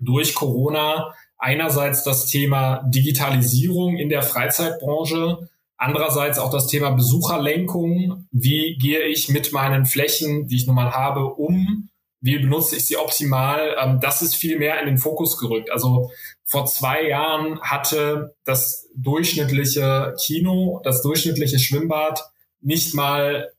durch 0.00 0.34
Corona 0.34 1.14
einerseits 1.38 2.04
das 2.04 2.26
Thema 2.26 2.82
Digitalisierung 2.86 3.96
in 3.96 4.08
der 4.08 4.22
Freizeitbranche, 4.22 5.48
andererseits 5.76 6.38
auch 6.38 6.50
das 6.50 6.66
Thema 6.66 6.90
Besucherlenkung. 6.90 8.26
Wie 8.30 8.76
gehe 8.76 9.04
ich 9.04 9.28
mit 9.28 9.52
meinen 9.52 9.86
Flächen, 9.86 10.46
die 10.46 10.56
ich 10.56 10.66
nun 10.66 10.76
mal 10.76 10.92
habe, 10.92 11.26
um? 11.34 11.88
Wie 12.20 12.38
benutze 12.38 12.76
ich 12.76 12.86
sie 12.86 12.96
optimal? 12.96 13.76
Ähm, 13.80 14.00
das 14.00 14.22
ist 14.22 14.34
viel 14.34 14.58
mehr 14.58 14.80
in 14.80 14.86
den 14.86 14.98
Fokus 14.98 15.38
gerückt. 15.38 15.70
Also 15.70 16.10
vor 16.44 16.66
zwei 16.66 17.08
Jahren 17.08 17.60
hatte 17.60 18.34
das 18.44 18.88
durchschnittliche 18.94 20.14
Kino, 20.20 20.80
das 20.84 21.02
durchschnittliche 21.02 21.58
Schwimmbad 21.58 22.22
nicht 22.60 22.94
mal 22.94 23.52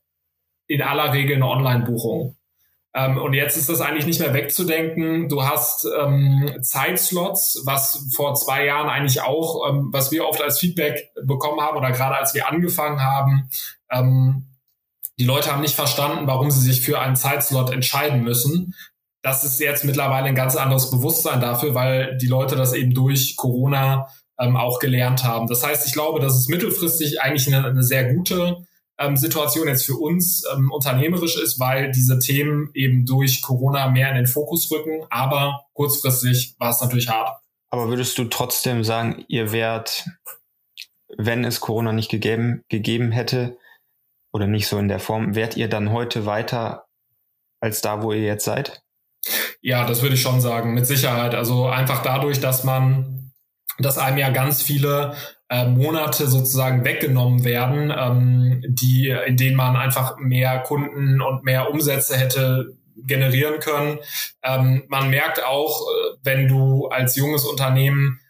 in 0.66 0.82
aller 0.82 1.12
Regel 1.12 1.36
eine 1.36 1.48
Online-Buchung. 1.48 2.36
Ähm, 2.94 3.18
und 3.18 3.34
jetzt 3.34 3.56
ist 3.56 3.68
das 3.68 3.80
eigentlich 3.80 4.06
nicht 4.06 4.20
mehr 4.20 4.34
wegzudenken. 4.34 5.28
Du 5.28 5.44
hast 5.44 5.86
ähm, 5.98 6.50
Zeitslots, 6.62 7.62
was 7.64 8.10
vor 8.14 8.34
zwei 8.34 8.64
Jahren 8.64 8.88
eigentlich 8.88 9.20
auch, 9.20 9.68
ähm, 9.68 9.88
was 9.92 10.10
wir 10.10 10.26
oft 10.26 10.42
als 10.42 10.58
Feedback 10.58 11.10
bekommen 11.24 11.60
haben 11.60 11.76
oder 11.76 11.92
gerade 11.92 12.16
als 12.16 12.34
wir 12.34 12.48
angefangen 12.48 13.00
haben, 13.00 13.50
ähm, 13.90 14.46
die 15.18 15.24
Leute 15.24 15.52
haben 15.52 15.62
nicht 15.62 15.74
verstanden, 15.74 16.26
warum 16.26 16.50
sie 16.50 16.60
sich 16.60 16.80
für 16.82 17.00
einen 17.00 17.16
Zeitslot 17.16 17.70
entscheiden 17.70 18.22
müssen 18.22 18.74
das 19.22 19.44
ist 19.44 19.60
jetzt 19.60 19.84
mittlerweile 19.84 20.26
ein 20.26 20.34
ganz 20.34 20.56
anderes 20.56 20.90
Bewusstsein 20.90 21.40
dafür, 21.40 21.74
weil 21.74 22.16
die 22.18 22.26
Leute 22.26 22.56
das 22.56 22.72
eben 22.72 22.94
durch 22.94 23.36
Corona 23.36 24.08
ähm, 24.38 24.56
auch 24.56 24.78
gelernt 24.78 25.24
haben. 25.24 25.48
Das 25.48 25.64
heißt, 25.64 25.86
ich 25.86 25.92
glaube, 25.92 26.20
dass 26.20 26.36
es 26.36 26.48
mittelfristig 26.48 27.20
eigentlich 27.20 27.46
eine, 27.52 27.66
eine 27.66 27.82
sehr 27.82 28.14
gute 28.14 28.66
ähm, 28.98 29.16
Situation 29.16 29.66
jetzt 29.66 29.84
für 29.84 29.96
uns 29.96 30.44
ähm, 30.54 30.70
unternehmerisch 30.70 31.36
ist, 31.36 31.58
weil 31.58 31.90
diese 31.90 32.18
Themen 32.18 32.70
eben 32.74 33.04
durch 33.04 33.42
Corona 33.42 33.90
mehr 33.90 34.08
in 34.10 34.16
den 34.16 34.26
Fokus 34.26 34.70
rücken. 34.70 35.04
Aber 35.10 35.64
kurzfristig 35.72 36.54
war 36.58 36.70
es 36.70 36.80
natürlich 36.80 37.08
hart. 37.08 37.38
Aber 37.70 37.88
würdest 37.88 38.16
du 38.18 38.24
trotzdem 38.24 38.84
sagen, 38.84 39.24
ihr 39.28 39.52
wärt, 39.52 40.06
wenn 41.16 41.44
es 41.44 41.60
Corona 41.60 41.92
nicht 41.92 42.10
gegeben, 42.10 42.62
gegeben 42.68 43.10
hätte 43.10 43.58
oder 44.32 44.46
nicht 44.46 44.68
so 44.68 44.78
in 44.78 44.88
der 44.88 45.00
Form, 45.00 45.34
wärt 45.34 45.56
ihr 45.56 45.68
dann 45.68 45.92
heute 45.92 46.26
weiter 46.26 46.86
als 47.60 47.80
da, 47.80 48.02
wo 48.02 48.12
ihr 48.12 48.22
jetzt 48.22 48.44
seid? 48.44 48.82
Ja, 49.60 49.86
das 49.86 50.02
würde 50.02 50.14
ich 50.14 50.22
schon 50.22 50.40
sagen, 50.40 50.74
mit 50.74 50.86
Sicherheit. 50.86 51.34
Also 51.34 51.66
einfach 51.66 52.02
dadurch, 52.02 52.40
dass 52.40 52.64
man, 52.64 53.32
dass 53.78 53.98
einem 53.98 54.18
ja 54.18 54.30
ganz 54.30 54.62
viele 54.62 55.14
äh, 55.48 55.66
Monate 55.66 56.28
sozusagen 56.28 56.84
weggenommen 56.84 57.44
werden, 57.44 57.92
ähm, 57.96 58.62
die, 58.68 59.08
in 59.08 59.36
denen 59.36 59.56
man 59.56 59.76
einfach 59.76 60.18
mehr 60.18 60.60
Kunden 60.60 61.20
und 61.20 61.44
mehr 61.44 61.70
Umsätze 61.70 62.16
hätte 62.16 62.76
generieren 63.06 63.60
können. 63.60 63.98
Ähm, 64.42 64.84
man 64.88 65.10
merkt 65.10 65.44
auch, 65.44 65.80
äh, 65.80 66.16
wenn 66.22 66.48
du 66.48 66.88
als 66.88 67.16
junges 67.16 67.44
Unternehmen 67.44 68.20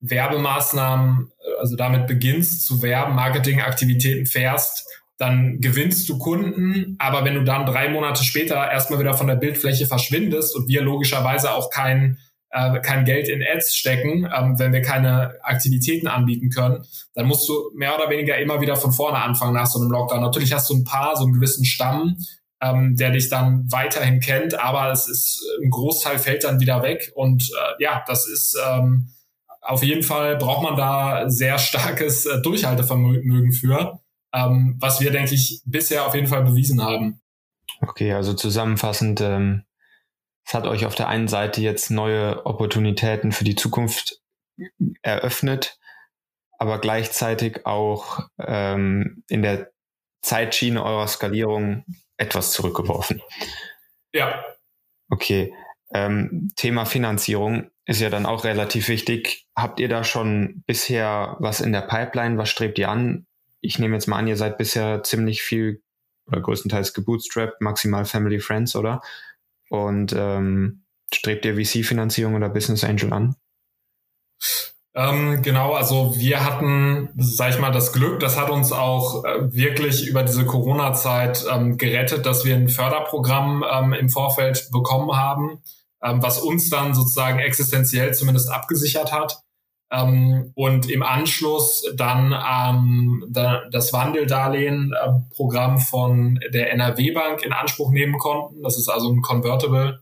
Werbemaßnahmen, 0.00 1.30
äh, 1.38 1.60
also 1.60 1.76
damit 1.76 2.06
beginnst 2.06 2.66
zu 2.66 2.82
werben, 2.82 3.14
Marketingaktivitäten 3.14 4.26
fährst, 4.26 4.86
dann 5.18 5.60
gewinnst 5.60 6.08
du 6.08 6.18
Kunden, 6.18 6.96
aber 6.98 7.24
wenn 7.24 7.34
du 7.34 7.44
dann 7.44 7.66
drei 7.66 7.88
Monate 7.88 8.22
später 8.22 8.70
erstmal 8.70 8.98
wieder 8.98 9.14
von 9.14 9.26
der 9.26 9.36
Bildfläche 9.36 9.86
verschwindest 9.86 10.54
und 10.54 10.68
wir 10.68 10.82
logischerweise 10.82 11.52
auch 11.52 11.70
kein, 11.70 12.18
äh, 12.50 12.80
kein 12.80 13.04
Geld 13.04 13.28
in 13.28 13.42
Ads 13.42 13.76
stecken, 13.76 14.28
ähm, 14.36 14.58
wenn 14.58 14.72
wir 14.72 14.82
keine 14.82 15.34
Aktivitäten 15.42 16.06
anbieten 16.06 16.50
können, 16.50 16.84
dann 17.14 17.26
musst 17.26 17.48
du 17.48 17.70
mehr 17.74 17.96
oder 17.96 18.10
weniger 18.10 18.36
immer 18.38 18.60
wieder 18.60 18.76
von 18.76 18.92
vorne 18.92 19.18
anfangen 19.18 19.54
nach 19.54 19.66
so 19.66 19.80
einem 19.80 19.90
Lockdown. 19.90 20.20
Natürlich 20.20 20.52
hast 20.52 20.68
du 20.68 20.74
ein 20.74 20.84
paar, 20.84 21.16
so 21.16 21.24
einen 21.24 21.32
gewissen 21.32 21.64
Stamm, 21.64 22.18
ähm, 22.60 22.96
der 22.96 23.10
dich 23.10 23.30
dann 23.30 23.70
weiterhin 23.72 24.20
kennt, 24.20 24.58
aber 24.58 24.90
es 24.90 25.08
ist 25.08 25.42
ein 25.62 25.70
Großteil 25.70 26.18
fällt 26.18 26.44
dann 26.44 26.60
wieder 26.60 26.82
weg 26.82 27.10
und 27.14 27.42
äh, 27.42 27.82
ja, 27.82 28.04
das 28.06 28.28
ist 28.28 28.56
ähm, 28.66 29.08
auf 29.62 29.82
jeden 29.82 30.02
Fall 30.02 30.36
braucht 30.36 30.62
man 30.62 30.76
da 30.76 31.28
sehr 31.28 31.58
starkes 31.58 32.26
äh, 32.26 32.40
Durchhaltevermögen 32.42 33.52
für 33.52 33.98
ähm, 34.36 34.76
was 34.78 35.00
wir, 35.00 35.10
denke 35.10 35.34
ich, 35.34 35.62
bisher 35.64 36.06
auf 36.06 36.14
jeden 36.14 36.26
Fall 36.26 36.44
bewiesen 36.44 36.82
haben. 36.82 37.20
Okay, 37.80 38.12
also 38.12 38.34
zusammenfassend, 38.34 39.20
ähm, 39.20 39.64
es 40.46 40.54
hat 40.54 40.66
euch 40.66 40.86
auf 40.86 40.94
der 40.94 41.08
einen 41.08 41.28
Seite 41.28 41.60
jetzt 41.60 41.90
neue 41.90 42.44
Opportunitäten 42.46 43.32
für 43.32 43.44
die 43.44 43.56
Zukunft 43.56 44.20
eröffnet, 45.02 45.78
aber 46.58 46.80
gleichzeitig 46.80 47.66
auch 47.66 48.28
ähm, 48.38 49.24
in 49.28 49.42
der 49.42 49.72
Zeitschiene 50.22 50.82
eurer 50.82 51.08
Skalierung 51.08 51.84
etwas 52.16 52.52
zurückgeworfen. 52.52 53.22
Ja. 54.12 54.44
Okay. 55.10 55.52
Ähm, 55.92 56.50
Thema 56.56 56.84
Finanzierung 56.84 57.70
ist 57.84 58.00
ja 58.00 58.10
dann 58.10 58.26
auch 58.26 58.44
relativ 58.44 58.88
wichtig. 58.88 59.46
Habt 59.56 59.78
ihr 59.80 59.88
da 59.88 60.04
schon 60.04 60.62
bisher 60.66 61.36
was 61.38 61.60
in 61.60 61.72
der 61.72 61.82
Pipeline? 61.82 62.38
Was 62.38 62.48
strebt 62.48 62.78
ihr 62.78 62.88
an? 62.88 63.26
Ich 63.60 63.78
nehme 63.78 63.94
jetzt 63.94 64.06
mal 64.06 64.18
an, 64.18 64.26
ihr 64.26 64.36
seid 64.36 64.58
bisher 64.58 65.02
ziemlich 65.02 65.42
viel 65.42 65.82
oder 66.26 66.40
größtenteils 66.40 66.92
gebootstrapped, 66.92 67.60
maximal 67.60 68.04
Family 68.04 68.40
Friends, 68.40 68.74
oder? 68.76 69.00
Und 69.68 70.14
ähm, 70.16 70.84
strebt 71.12 71.44
ihr 71.44 71.54
VC-Finanzierung 71.56 72.34
oder 72.34 72.48
Business 72.48 72.84
Angel 72.84 73.12
an? 73.12 73.36
Ähm, 74.94 75.42
genau, 75.42 75.74
also 75.74 76.14
wir 76.18 76.42
hatten, 76.42 77.10
sag 77.18 77.50
ich 77.50 77.58
mal, 77.58 77.70
das 77.70 77.92
Glück, 77.92 78.18
das 78.18 78.38
hat 78.38 78.48
uns 78.48 78.72
auch 78.72 79.24
äh, 79.24 79.52
wirklich 79.52 80.08
über 80.08 80.22
diese 80.22 80.46
Corona-Zeit 80.46 81.44
ähm, 81.52 81.76
gerettet, 81.76 82.24
dass 82.24 82.46
wir 82.46 82.54
ein 82.54 82.70
Förderprogramm 82.70 83.62
ähm, 83.70 83.92
im 83.92 84.08
Vorfeld 84.08 84.70
bekommen 84.72 85.14
haben, 85.14 85.62
ähm, 86.02 86.22
was 86.22 86.40
uns 86.40 86.70
dann 86.70 86.94
sozusagen 86.94 87.40
existenziell 87.40 88.14
zumindest 88.14 88.50
abgesichert 88.50 89.12
hat. 89.12 89.42
Ähm, 89.90 90.52
und 90.54 90.90
im 90.90 91.02
Anschluss 91.02 91.84
dann 91.94 92.32
ähm, 92.32 93.24
da, 93.30 93.62
das 93.70 93.92
Wandeldarlehen-Programm 93.92 95.78
von 95.78 96.40
der 96.52 96.72
NRW 96.72 97.12
Bank 97.12 97.42
in 97.42 97.52
Anspruch 97.52 97.92
nehmen 97.92 98.18
konnten. 98.18 98.62
Das 98.62 98.78
ist 98.78 98.88
also 98.88 99.10
ein 99.12 99.22
Convertible 99.22 100.00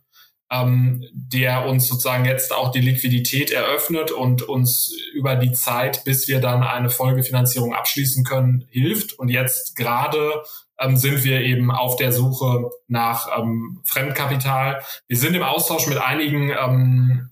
ähm, 0.54 1.04
der 1.12 1.66
uns 1.66 1.88
sozusagen 1.88 2.24
jetzt 2.24 2.52
auch 2.52 2.70
die 2.70 2.80
Liquidität 2.80 3.50
eröffnet 3.50 4.12
und 4.12 4.42
uns 4.42 4.94
über 5.14 5.36
die 5.36 5.52
Zeit, 5.52 6.04
bis 6.04 6.28
wir 6.28 6.40
dann 6.40 6.62
eine 6.62 6.90
Folgefinanzierung 6.90 7.74
abschließen 7.74 8.24
können, 8.24 8.64
hilft. 8.70 9.18
Und 9.18 9.28
jetzt 9.28 9.74
gerade 9.74 10.42
ähm, 10.78 10.96
sind 10.96 11.24
wir 11.24 11.40
eben 11.40 11.70
auf 11.70 11.96
der 11.96 12.12
Suche 12.12 12.70
nach 12.88 13.28
ähm, 13.38 13.80
Fremdkapital. 13.84 14.82
Wir 15.08 15.16
sind 15.16 15.34
im 15.34 15.42
Austausch 15.42 15.86
mit 15.86 15.98
einigen 15.98 16.50
ähm, 16.50 17.30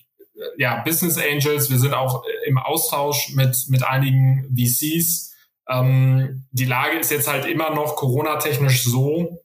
ja, 0.56 0.82
Business 0.82 1.18
Angels. 1.18 1.70
Wir 1.70 1.78
sind 1.78 1.94
auch 1.94 2.24
im 2.46 2.58
Austausch 2.58 3.30
mit, 3.34 3.56
mit 3.68 3.82
einigen 3.84 4.54
VCs. 4.56 5.34
Ähm, 5.68 6.44
die 6.50 6.64
Lage 6.64 6.98
ist 6.98 7.10
jetzt 7.10 7.28
halt 7.28 7.46
immer 7.46 7.70
noch 7.70 7.96
Corona-technisch 7.96 8.84
so, 8.84 9.42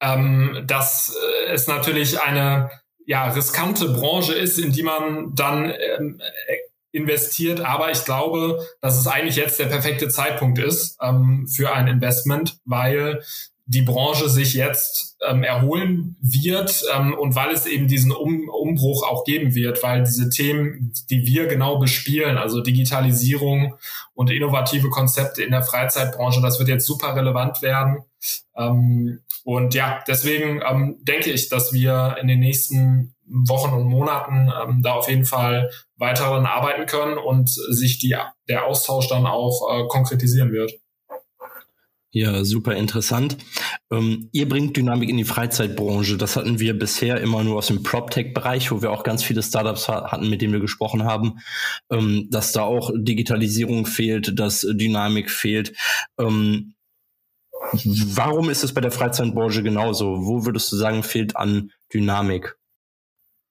ähm, 0.00 0.64
dass 0.66 1.14
äh, 1.14 1.52
es 1.52 1.66
natürlich 1.66 2.20
eine 2.20 2.70
ja, 3.06 3.28
riskante 3.28 3.88
Branche 3.88 4.34
ist, 4.34 4.58
in 4.58 4.72
die 4.72 4.82
man 4.82 5.34
dann 5.34 5.72
ähm, 5.98 6.20
investiert. 6.92 7.60
Aber 7.60 7.90
ich 7.90 8.04
glaube, 8.04 8.66
dass 8.80 8.98
es 8.98 9.06
eigentlich 9.06 9.36
jetzt 9.36 9.58
der 9.58 9.66
perfekte 9.66 10.08
Zeitpunkt 10.08 10.58
ist 10.58 10.98
ähm, 11.00 11.48
für 11.48 11.72
ein 11.72 11.88
Investment, 11.88 12.58
weil 12.64 13.22
die 13.68 13.82
Branche 13.82 14.30
sich 14.30 14.54
jetzt 14.54 15.18
ähm, 15.28 15.42
erholen 15.42 16.16
wird 16.22 16.82
ähm, 16.96 17.12
und 17.12 17.34
weil 17.34 17.52
es 17.52 17.66
eben 17.66 17.86
diesen 17.86 18.12
um 18.12 18.48
Umbruch 18.48 19.06
auch 19.06 19.24
geben 19.24 19.54
wird, 19.54 19.82
weil 19.82 20.04
diese 20.04 20.30
Themen, 20.30 20.94
die 21.10 21.26
wir 21.26 21.46
genau 21.48 21.78
bespielen, 21.78 22.38
also 22.38 22.62
Digitalisierung 22.62 23.74
und 24.14 24.30
innovative 24.30 24.88
Konzepte 24.88 25.42
in 25.42 25.50
der 25.50 25.62
Freizeitbranche, 25.62 26.40
das 26.40 26.58
wird 26.58 26.70
jetzt 26.70 26.86
super 26.86 27.14
relevant 27.14 27.60
werden. 27.60 28.04
Ähm, 28.56 29.20
und 29.44 29.74
ja, 29.74 30.02
deswegen 30.08 30.62
ähm, 30.66 30.96
denke 31.02 31.30
ich, 31.30 31.50
dass 31.50 31.74
wir 31.74 32.16
in 32.20 32.26
den 32.26 32.40
nächsten 32.40 33.14
Wochen 33.26 33.74
und 33.74 33.84
Monaten 33.84 34.50
ähm, 34.62 34.80
da 34.82 34.94
auf 34.94 35.10
jeden 35.10 35.26
Fall 35.26 35.70
weiter 35.96 36.24
daran 36.24 36.46
arbeiten 36.46 36.86
können 36.86 37.18
und 37.18 37.50
sich 37.50 37.98
die, 37.98 38.16
der 38.48 38.64
Austausch 38.64 39.08
dann 39.08 39.26
auch 39.26 39.68
äh, 39.70 39.86
konkretisieren 39.88 40.52
wird. 40.52 40.72
Ja, 42.10 42.42
super 42.42 42.74
interessant. 42.74 43.36
Ähm, 43.92 44.30
ihr 44.32 44.48
bringt 44.48 44.76
Dynamik 44.76 45.10
in 45.10 45.18
die 45.18 45.24
Freizeitbranche. 45.24 46.16
Das 46.16 46.36
hatten 46.36 46.58
wir 46.58 46.78
bisher 46.78 47.20
immer 47.20 47.44
nur 47.44 47.56
aus 47.56 47.66
dem 47.66 47.82
PropTech-Bereich, 47.82 48.70
wo 48.70 48.80
wir 48.80 48.92
auch 48.92 49.04
ganz 49.04 49.22
viele 49.22 49.42
Startups 49.42 49.88
hatten, 49.88 50.30
mit 50.30 50.40
denen 50.40 50.54
wir 50.54 50.60
gesprochen 50.60 51.04
haben, 51.04 51.40
ähm, 51.90 52.28
dass 52.30 52.52
da 52.52 52.62
auch 52.62 52.90
Digitalisierung 52.94 53.84
fehlt, 53.84 54.38
dass 54.38 54.62
Dynamik 54.62 55.30
fehlt. 55.30 55.76
Ähm, 56.18 56.74
warum 57.72 58.48
ist 58.48 58.64
es 58.64 58.72
bei 58.72 58.80
der 58.80 58.90
Freizeitbranche 58.90 59.62
genauso? 59.62 60.24
Wo 60.26 60.46
würdest 60.46 60.72
du 60.72 60.76
sagen, 60.76 61.02
fehlt 61.02 61.36
an 61.36 61.72
Dynamik? 61.92 62.56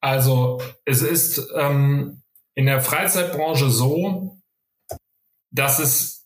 Also 0.02 0.62
es 0.84 1.04
ist 1.04 1.48
ähm, 1.56 2.24
in 2.56 2.66
der 2.66 2.82
Freizeitbranche 2.82 3.70
so, 3.70 4.40
dass 5.52 5.78
es 5.78 6.17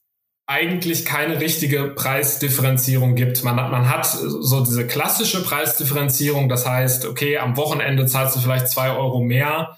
eigentlich 0.52 1.06
keine 1.06 1.40
richtige 1.40 1.86
Preisdifferenzierung 1.86 3.16
gibt. 3.16 3.42
Man, 3.46 3.56
man 3.56 3.90
hat 3.90 4.06
so 4.06 4.66
diese 4.66 4.86
klassische 4.86 5.44
Preisdifferenzierung, 5.44 6.50
das 6.50 6.68
heißt, 6.68 7.06
okay, 7.06 7.38
am 7.38 7.56
Wochenende 7.56 8.06
zahlst 8.06 8.36
du 8.36 8.42
vielleicht 8.42 8.68
zwei 8.68 8.92
Euro 8.92 9.22
mehr, 9.22 9.78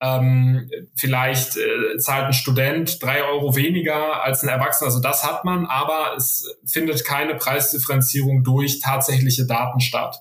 ähm, 0.00 0.70
vielleicht 0.96 1.58
äh, 1.58 1.98
zahlt 1.98 2.24
ein 2.24 2.32
Student 2.32 3.02
drei 3.02 3.22
Euro 3.22 3.54
weniger 3.54 4.22
als 4.22 4.42
ein 4.42 4.48
Erwachsener, 4.48 4.86
also 4.86 5.00
das 5.00 5.24
hat 5.24 5.44
man, 5.44 5.66
aber 5.66 6.14
es 6.16 6.56
findet 6.64 7.04
keine 7.04 7.34
Preisdifferenzierung 7.34 8.42
durch 8.44 8.80
tatsächliche 8.80 9.44
Daten 9.46 9.80
statt. 9.80 10.16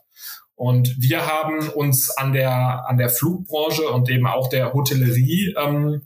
Und 0.55 0.95
wir 0.99 1.25
haben 1.27 1.69
uns 1.69 2.09
an 2.09 2.33
der, 2.33 2.85
an 2.87 2.97
der 2.97 3.09
Flugbranche 3.09 3.87
und 3.87 4.09
eben 4.09 4.27
auch 4.27 4.49
der 4.49 4.73
Hotellerie 4.73 5.55
ähm, 5.57 6.01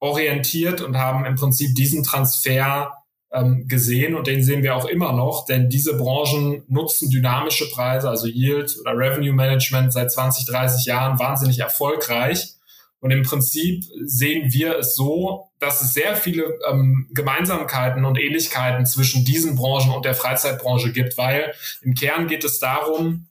orientiert 0.00 0.80
und 0.80 0.96
haben 0.96 1.26
im 1.26 1.34
Prinzip 1.34 1.74
diesen 1.74 2.02
Transfer 2.02 2.92
ähm, 3.32 3.66
gesehen 3.66 4.14
und 4.14 4.26
den 4.26 4.42
sehen 4.42 4.62
wir 4.62 4.76
auch 4.76 4.84
immer 4.84 5.12
noch, 5.12 5.46
denn 5.46 5.68
diese 5.68 5.96
Branchen 5.96 6.62
nutzen 6.68 7.10
dynamische 7.10 7.70
Preise, 7.70 8.08
also 8.08 8.26
Yield 8.26 8.76
oder 8.80 8.96
Revenue 8.96 9.32
Management 9.32 9.92
seit 9.92 10.12
20, 10.12 10.46
30 10.46 10.84
Jahren 10.84 11.18
wahnsinnig 11.18 11.58
erfolgreich. 11.58 12.54
Und 13.00 13.10
im 13.10 13.24
Prinzip 13.24 13.84
sehen 14.04 14.52
wir 14.52 14.78
es 14.78 14.94
so, 14.94 15.50
dass 15.58 15.82
es 15.82 15.92
sehr 15.92 16.14
viele 16.14 16.56
ähm, 16.70 17.08
Gemeinsamkeiten 17.12 18.04
und 18.04 18.16
Ähnlichkeiten 18.16 18.86
zwischen 18.86 19.24
diesen 19.24 19.56
Branchen 19.56 19.90
und 19.90 20.04
der 20.04 20.14
Freizeitbranche 20.14 20.92
gibt, 20.92 21.18
weil 21.18 21.52
im 21.80 21.94
Kern 21.94 22.28
geht 22.28 22.44
es 22.44 22.60
darum, 22.60 23.26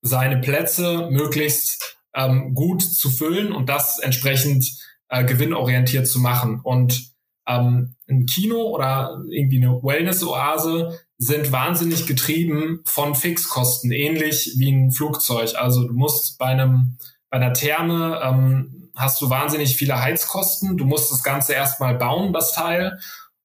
seine 0.00 0.38
Plätze 0.38 1.08
möglichst 1.10 1.98
ähm, 2.14 2.54
gut 2.54 2.82
zu 2.82 3.10
füllen 3.10 3.52
und 3.52 3.68
das 3.68 3.98
entsprechend 3.98 4.78
äh, 5.08 5.24
gewinnorientiert 5.24 6.06
zu 6.06 6.18
machen. 6.18 6.60
Und 6.62 7.12
ähm, 7.46 7.96
ein 8.12 8.26
Kino 8.26 8.62
oder 8.62 9.22
irgendwie 9.28 9.58
eine 9.58 9.82
Wellness-Oase 9.82 10.98
sind 11.18 11.52
wahnsinnig 11.52 12.06
getrieben 12.06 12.80
von 12.84 13.14
Fixkosten, 13.14 13.92
ähnlich 13.92 14.54
wie 14.56 14.70
ein 14.70 14.90
Flugzeug. 14.90 15.54
Also 15.56 15.86
du 15.86 15.94
musst 15.94 16.38
bei 16.38 16.46
einem 16.46 16.98
bei 17.30 17.38
einer 17.38 17.54
Therme 17.54 18.20
ähm, 18.22 18.90
hast 18.94 19.22
du 19.22 19.30
wahnsinnig 19.30 19.76
viele 19.76 20.00
Heizkosten. 20.00 20.76
Du 20.76 20.84
musst 20.84 21.10
das 21.10 21.22
Ganze 21.22 21.54
erstmal 21.54 21.94
bauen, 21.94 22.34
das 22.34 22.52
Teil, 22.52 22.98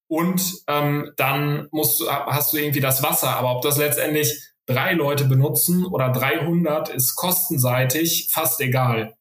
und 0.08 0.42
ähm, 0.68 1.12
dann 1.18 1.68
musst 1.72 2.00
du, 2.00 2.10
hast 2.10 2.54
du 2.54 2.58
irgendwie 2.58 2.80
das 2.80 3.04
Wasser. 3.04 3.36
Aber 3.36 3.56
ob 3.56 3.62
das 3.62 3.78
letztendlich 3.78 4.42
drei 4.66 4.94
Leute 4.94 5.26
benutzen 5.26 5.86
oder 5.86 6.10
300 6.10 6.90
ist 6.90 7.16
kostenseitig 7.16 8.30
fast 8.32 8.60
egal. 8.62 9.17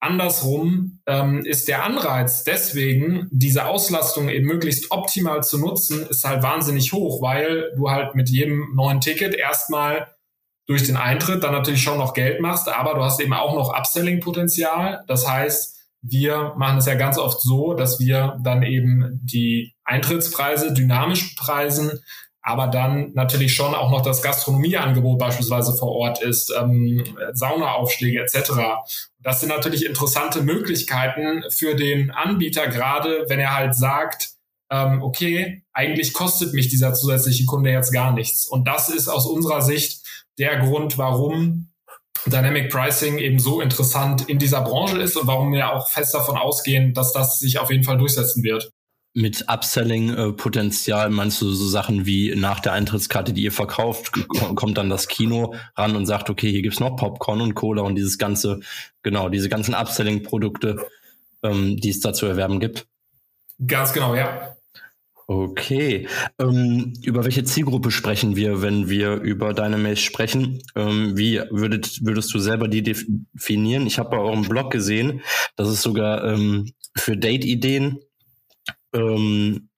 Andersrum 0.00 1.00
ähm, 1.06 1.44
ist 1.44 1.68
der 1.68 1.84
Anreiz 1.84 2.42
deswegen, 2.42 3.28
diese 3.30 3.66
Auslastung 3.66 4.30
eben 4.30 4.46
möglichst 4.46 4.90
optimal 4.90 5.42
zu 5.42 5.58
nutzen, 5.58 6.06
ist 6.06 6.24
halt 6.24 6.42
wahnsinnig 6.42 6.92
hoch, 6.92 7.20
weil 7.20 7.70
du 7.76 7.90
halt 7.90 8.14
mit 8.14 8.30
jedem 8.30 8.74
neuen 8.74 9.00
Ticket 9.00 9.34
erstmal 9.34 10.08
durch 10.66 10.84
den 10.84 10.96
Eintritt 10.96 11.42
dann 11.44 11.52
natürlich 11.52 11.82
schon 11.82 11.98
noch 11.98 12.14
Geld 12.14 12.40
machst, 12.40 12.68
aber 12.68 12.94
du 12.94 13.02
hast 13.02 13.20
eben 13.20 13.34
auch 13.34 13.54
noch 13.54 13.74
Upselling-Potenzial. 13.74 15.04
Das 15.06 15.28
heißt, 15.28 15.76
wir 16.02 16.54
machen 16.56 16.78
es 16.78 16.86
ja 16.86 16.94
ganz 16.94 17.18
oft 17.18 17.42
so, 17.42 17.74
dass 17.74 18.00
wir 18.00 18.38
dann 18.42 18.62
eben 18.62 19.20
die 19.22 19.74
Eintrittspreise 19.84 20.72
dynamisch 20.72 21.34
preisen, 21.34 22.00
aber 22.42 22.68
dann 22.68 23.12
natürlich 23.14 23.54
schon 23.54 23.74
auch 23.74 23.90
noch 23.90 24.02
das 24.02 24.22
Gastronomieangebot 24.22 25.18
beispielsweise 25.18 25.76
vor 25.76 25.92
Ort 25.92 26.22
ist, 26.22 26.52
ähm, 26.58 27.04
Saunaaufschläge 27.32 28.20
etc. 28.20 28.52
Das 29.18 29.40
sind 29.40 29.50
natürlich 29.50 29.84
interessante 29.84 30.42
Möglichkeiten 30.42 31.44
für 31.50 31.74
den 31.74 32.10
Anbieter, 32.10 32.68
gerade 32.68 33.26
wenn 33.28 33.40
er 33.40 33.54
halt 33.54 33.74
sagt, 33.74 34.30
ähm, 34.70 35.02
okay, 35.02 35.62
eigentlich 35.72 36.12
kostet 36.12 36.54
mich 36.54 36.68
dieser 36.68 36.94
zusätzliche 36.94 37.44
Kunde 37.44 37.70
jetzt 37.70 37.92
gar 37.92 38.12
nichts. 38.12 38.46
Und 38.46 38.66
das 38.66 38.88
ist 38.88 39.08
aus 39.08 39.26
unserer 39.26 39.60
Sicht 39.60 40.06
der 40.38 40.60
Grund, 40.60 40.96
warum 40.96 41.70
Dynamic 42.26 42.70
Pricing 42.70 43.18
eben 43.18 43.38
so 43.38 43.60
interessant 43.60 44.28
in 44.28 44.38
dieser 44.38 44.62
Branche 44.62 44.98
ist 45.00 45.16
und 45.16 45.26
warum 45.26 45.52
wir 45.52 45.72
auch 45.72 45.88
fest 45.88 46.14
davon 46.14 46.36
ausgehen, 46.36 46.94
dass 46.94 47.12
das 47.12 47.38
sich 47.38 47.58
auf 47.58 47.70
jeden 47.70 47.84
Fall 47.84 47.98
durchsetzen 47.98 48.42
wird 48.42 48.72
mit 49.12 49.46
Upselling-Potenzial 49.48 51.10
meinst 51.10 51.42
du 51.42 51.50
so 51.50 51.66
Sachen 51.66 52.06
wie 52.06 52.34
nach 52.36 52.60
der 52.60 52.72
Eintrittskarte, 52.72 53.32
die 53.32 53.42
ihr 53.42 53.52
verkauft, 53.52 54.12
kommt 54.54 54.78
dann 54.78 54.90
das 54.90 55.08
Kino 55.08 55.54
ran 55.76 55.96
und 55.96 56.06
sagt, 56.06 56.30
okay, 56.30 56.50
hier 56.50 56.62
gibt's 56.62 56.80
noch 56.80 56.96
Popcorn 56.96 57.40
und 57.40 57.54
Cola 57.54 57.82
und 57.82 57.96
dieses 57.96 58.18
ganze, 58.18 58.60
genau, 59.02 59.28
diese 59.28 59.48
ganzen 59.48 59.74
Upselling-Produkte, 59.74 60.86
ähm, 61.42 61.76
die 61.76 61.90
es 61.90 62.00
da 62.00 62.12
zu 62.12 62.26
erwerben 62.26 62.60
gibt? 62.60 62.86
Ganz 63.66 63.92
genau, 63.92 64.14
ja. 64.14 64.56
Okay. 65.26 66.08
Ähm, 66.40 66.92
über 67.04 67.24
welche 67.24 67.44
Zielgruppe 67.44 67.92
sprechen 67.92 68.34
wir, 68.34 68.62
wenn 68.62 68.88
wir 68.88 69.14
über 69.14 69.54
Dynamaze 69.54 69.96
sprechen? 69.96 70.60
Ähm, 70.74 71.16
wie 71.16 71.40
würdet, 71.50 72.04
würdest 72.04 72.34
du 72.34 72.40
selber 72.40 72.66
die 72.66 72.82
definieren? 72.82 73.86
Ich 73.86 74.00
habe 74.00 74.10
bei 74.10 74.18
eurem 74.18 74.42
Blog 74.42 74.72
gesehen, 74.72 75.20
dass 75.54 75.68
es 75.68 75.82
sogar 75.82 76.24
ähm, 76.24 76.72
für 76.96 77.16
Date-Ideen 77.16 78.00
ähm, 78.94 79.70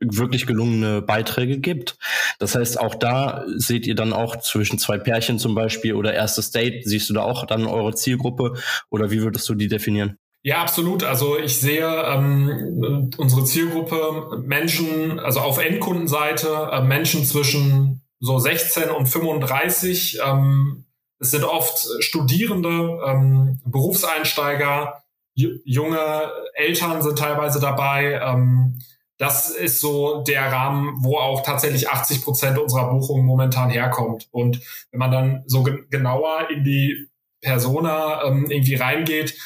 wirklich 0.00 0.46
gelungene 0.46 1.02
Beiträge 1.02 1.58
gibt. 1.58 1.96
Das 2.38 2.54
heißt, 2.54 2.80
auch 2.80 2.94
da 2.94 3.44
seht 3.56 3.86
ihr 3.86 3.94
dann 3.94 4.12
auch 4.12 4.36
zwischen 4.40 4.78
zwei 4.78 4.98
Pärchen 4.98 5.38
zum 5.38 5.54
Beispiel 5.54 5.94
oder 5.94 6.12
erstes 6.12 6.50
Date, 6.50 6.84
siehst 6.84 7.08
du 7.10 7.14
da 7.14 7.22
auch 7.22 7.46
dann 7.46 7.66
eure 7.66 7.94
Zielgruppe 7.94 8.54
oder 8.90 9.10
wie 9.10 9.22
würdest 9.22 9.48
du 9.48 9.54
die 9.54 9.68
definieren? 9.68 10.18
Ja, 10.42 10.60
absolut. 10.60 11.04
Also 11.04 11.38
ich 11.38 11.56
sehe 11.56 11.86
ähm, 11.86 13.10
unsere 13.16 13.44
Zielgruppe 13.44 14.42
Menschen, 14.44 15.18
also 15.18 15.40
auf 15.40 15.58
Endkundenseite 15.58 16.68
äh, 16.70 16.82
Menschen 16.82 17.24
zwischen 17.24 18.02
so 18.20 18.38
16 18.38 18.90
und 18.90 19.06
35. 19.06 20.18
Ähm, 20.22 20.84
es 21.18 21.30
sind 21.30 21.44
oft 21.44 21.86
Studierende, 22.00 23.00
ähm, 23.06 23.62
Berufseinsteiger, 23.64 25.03
junge 25.34 26.30
Eltern 26.54 27.02
sind 27.02 27.18
teilweise 27.18 27.60
dabei. 27.60 28.20
Ähm, 28.22 28.78
das 29.18 29.50
ist 29.50 29.80
so 29.80 30.22
der 30.22 30.50
Rahmen, 30.50 30.96
wo 30.98 31.16
auch 31.18 31.42
tatsächlich 31.42 31.88
80 31.88 32.22
Prozent 32.22 32.58
unserer 32.58 32.90
Buchungen 32.90 33.24
momentan 33.24 33.70
herkommt. 33.70 34.28
Und 34.32 34.60
wenn 34.90 34.98
man 34.98 35.12
dann 35.12 35.44
so 35.46 35.62
genauer 35.62 36.50
in 36.50 36.64
die 36.64 37.08
Persona 37.40 38.24
ähm, 38.24 38.50
irgendwie 38.50 38.74
reingeht, 38.74 39.38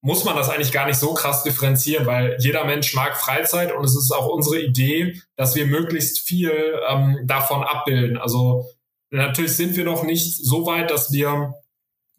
muss 0.00 0.24
man 0.24 0.36
das 0.36 0.48
eigentlich 0.48 0.70
gar 0.70 0.86
nicht 0.86 0.98
so 0.98 1.14
krass 1.14 1.42
differenzieren, 1.42 2.06
weil 2.06 2.36
jeder 2.38 2.64
Mensch 2.64 2.94
mag 2.94 3.16
Freizeit 3.16 3.72
und 3.72 3.84
es 3.84 3.96
ist 3.96 4.12
auch 4.12 4.28
unsere 4.28 4.60
Idee, 4.60 5.20
dass 5.34 5.56
wir 5.56 5.66
möglichst 5.66 6.20
viel 6.20 6.52
ähm, 6.88 7.22
davon 7.24 7.64
abbilden. 7.64 8.16
Also 8.16 8.66
natürlich 9.10 9.56
sind 9.56 9.76
wir 9.76 9.84
noch 9.84 10.04
nicht 10.04 10.36
so 10.36 10.64
weit, 10.66 10.92
dass 10.92 11.12
wir 11.12 11.54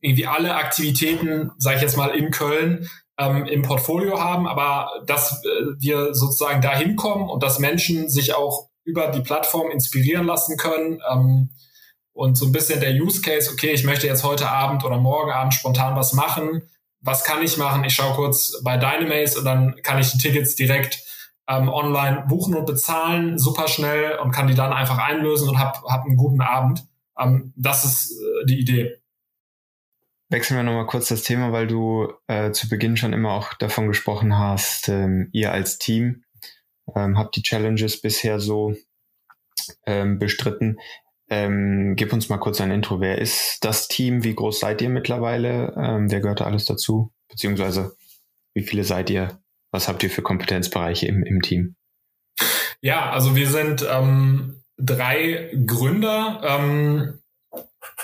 irgendwie 0.02 0.28
alle 0.28 0.56
Aktivitäten, 0.56 1.52
sage 1.58 1.78
ich 1.78 1.82
jetzt 1.82 1.96
mal, 1.96 2.10
in 2.10 2.32
Köln 2.32 2.90
ähm, 3.18 3.46
im 3.46 3.62
Portfolio 3.62 4.20
haben, 4.20 4.48
aber 4.48 4.90
dass 5.06 5.44
äh, 5.44 5.48
wir 5.80 6.14
sozusagen 6.14 6.62
dahin 6.62 6.96
kommen 6.96 7.30
und 7.30 7.44
dass 7.44 7.60
Menschen 7.60 8.10
sich 8.10 8.36
auch 8.36 8.70
über 8.84 9.08
die 9.08 9.22
Plattform 9.22 9.72
inspirieren 9.72 10.26
lassen 10.26 10.58
können. 10.58 11.02
Ähm, 11.12 11.50
und 12.14 12.38
so 12.38 12.46
ein 12.46 12.52
bisschen 12.52 12.80
der 12.80 12.94
Use 12.94 13.22
Case, 13.22 13.52
okay, 13.52 13.72
ich 13.72 13.84
möchte 13.84 14.08
jetzt 14.08 14.24
heute 14.24 14.50
Abend 14.50 14.84
oder 14.84 14.98
morgen 14.98 15.32
Abend 15.32 15.54
spontan 15.54 15.96
was 15.96 16.14
machen 16.14 16.64
was 17.02 17.24
kann 17.24 17.42
ich 17.42 17.58
machen? 17.58 17.84
Ich 17.84 17.96
schaue 17.96 18.16
kurz 18.16 18.62
bei 18.64 18.78
Dynamaze 18.78 19.40
und 19.40 19.46
dann 19.46 19.76
kann 19.84 20.00
ich 20.00 20.12
die 20.12 20.18
Tickets 20.18 20.56
direkt 20.56 21.04
ähm, 21.48 21.70
online 21.70 22.26
buchen 22.28 22.56
und 22.56 22.66
bezahlen, 22.66 23.38
super 23.38 23.68
schnell 23.68 24.18
und 24.18 24.32
kann 24.32 24.48
die 24.48 24.56
dann 24.56 24.74
einfach 24.74 24.98
einlösen 24.98 25.50
und 25.50 25.60
habe 25.60 25.80
hab 25.88 26.06
einen 26.06 26.18
guten 26.18 26.42
Abend. 26.42 26.86
Ähm, 27.18 27.54
das 27.56 27.86
ist 27.86 28.12
äh, 28.12 28.46
die 28.46 28.60
Idee. 28.60 28.98
Wechseln 30.30 30.58
wir 30.58 30.64
nochmal 30.64 30.88
kurz 30.88 31.08
das 31.08 31.24
Thema, 31.24 31.52
weil 31.54 31.68
du 31.68 32.12
äh, 32.28 32.52
zu 32.52 32.68
Beginn 32.68 32.98
schon 32.98 33.14
immer 33.14 33.32
auch 33.32 33.54
davon 33.54 33.88
gesprochen 33.88 34.38
hast, 34.38 34.90
ähm, 34.90 35.30
ihr 35.32 35.54
als 35.54 35.78
Team 35.78 36.26
ähm, 36.96 37.18
habt 37.18 37.36
die 37.36 37.42
Challenges 37.42 38.02
bisher 38.02 38.40
so 38.40 38.76
ähm, 39.86 40.20
bestritten. 40.20 40.80
Ähm, 41.30 41.96
gib 41.96 42.14
uns 42.14 42.30
mal 42.30 42.38
kurz 42.38 42.62
ein 42.62 42.72
Intro. 42.72 43.00
Wer 43.00 43.20
ist 43.20 43.60
das 43.62 43.88
Team? 43.88 44.24
Wie 44.24 44.36
groß 44.36 44.60
seid 44.60 44.82
ihr 44.82 44.90
mittlerweile? 44.90 45.74
Ähm, 45.78 46.12
wer 46.12 46.22
gehört 46.22 46.42
da 46.42 46.46
alles 46.46 46.66
dazu? 46.66 47.14
Beziehungsweise 47.30 47.96
wie 48.54 48.64
viele 48.64 48.84
seid 48.84 49.10
ihr? 49.10 49.42
Was 49.72 49.88
habt 49.88 50.04
ihr 50.04 50.10
für 50.10 50.22
Kompetenzbereiche 50.22 51.08
im, 51.08 51.24
im 51.24 51.42
Team? 51.42 51.76
Ja, 52.82 53.12
also 53.12 53.36
wir 53.36 53.48
sind 53.48 53.86
ähm, 53.90 54.64
drei 54.78 55.52
Gründer. 55.66 56.42
Ähm, 56.44 57.20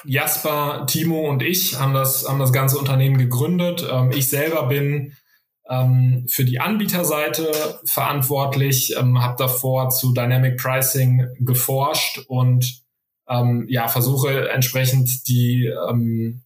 Jasper, 0.06 0.86
Timo 0.88 1.30
und 1.30 1.42
ich 1.42 1.80
haben 1.80 1.94
das, 1.94 2.28
haben 2.28 2.39
das 2.39 2.54
ganze 2.54 2.78
Unternehmen 2.78 3.18
gegründet. 3.18 3.88
Ähm, 3.89 4.12
ich 4.12 4.30
selber 4.30 4.68
bin 4.68 5.13
ähm, 5.70 6.26
für 6.30 6.46
die 6.46 6.60
Anbieterseite 6.60 7.80
verantwortlich, 7.86 8.96
ähm, 8.98 9.22
habe 9.22 9.36
davor 9.38 9.89
zu 9.89 10.13
Dynamic 10.13 10.58
Pricing 10.58 11.28
geforscht 11.39 12.20
und 12.28 12.84
ähm, 13.28 13.66
ja, 13.70 13.88
versuche 13.88 14.50
entsprechend 14.50 15.28
die 15.28 15.66
ähm, 15.89 16.44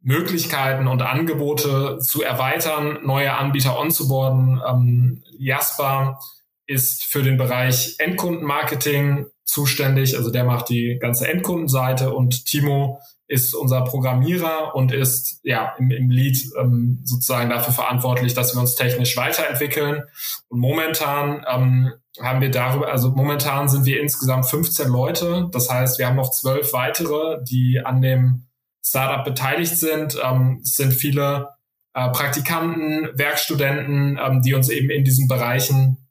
Möglichkeiten 0.00 0.86
und 0.86 1.02
Angebote 1.02 1.98
zu 1.98 2.22
erweitern, 2.22 3.00
neue 3.04 3.34
Anbieter 3.34 3.78
onzuboarden. 3.78 4.60
Ähm, 4.66 5.24
Jasper 5.38 6.20
ist 6.66 7.04
für 7.04 7.22
den 7.22 7.36
Bereich 7.36 7.96
Endkundenmarketing 7.98 9.26
zuständig, 9.46 10.16
also 10.16 10.30
der 10.30 10.44
macht 10.44 10.68
die 10.68 10.98
ganze 11.00 11.28
Endkundenseite 11.28 12.12
und 12.12 12.44
Timo 12.44 13.00
ist 13.28 13.54
unser 13.54 13.82
Programmierer 13.82 14.74
und 14.74 14.92
ist 14.92 15.40
ja 15.42 15.74
im, 15.78 15.90
im 15.90 16.10
Lead 16.10 16.38
ähm, 16.60 17.00
sozusagen 17.04 17.50
dafür 17.50 17.72
verantwortlich, 17.72 18.34
dass 18.34 18.54
wir 18.54 18.60
uns 18.60 18.76
technisch 18.76 19.16
weiterentwickeln. 19.16 20.04
Und 20.48 20.60
momentan 20.60 21.44
ähm, 21.48 21.92
haben 22.20 22.40
wir 22.40 22.50
darüber, 22.50 22.88
also 22.88 23.10
momentan 23.10 23.68
sind 23.68 23.84
wir 23.84 24.00
insgesamt 24.00 24.46
15 24.46 24.88
Leute. 24.88 25.48
Das 25.50 25.70
heißt, 25.70 25.98
wir 25.98 26.06
haben 26.06 26.16
noch 26.16 26.30
zwölf 26.30 26.72
weitere, 26.72 27.42
die 27.42 27.80
an 27.84 28.00
dem 28.00 28.46
Startup 28.84 29.24
beteiligt 29.24 29.76
sind. 29.76 30.16
Ähm, 30.22 30.60
es 30.62 30.76
sind 30.76 30.92
viele 30.92 31.48
äh, 31.94 32.08
Praktikanten, 32.10 33.08
Werkstudenten, 33.14 34.20
ähm, 34.24 34.42
die 34.42 34.54
uns 34.54 34.68
eben 34.68 34.90
in 34.90 35.04
diesen 35.04 35.26
Bereichen 35.26 36.05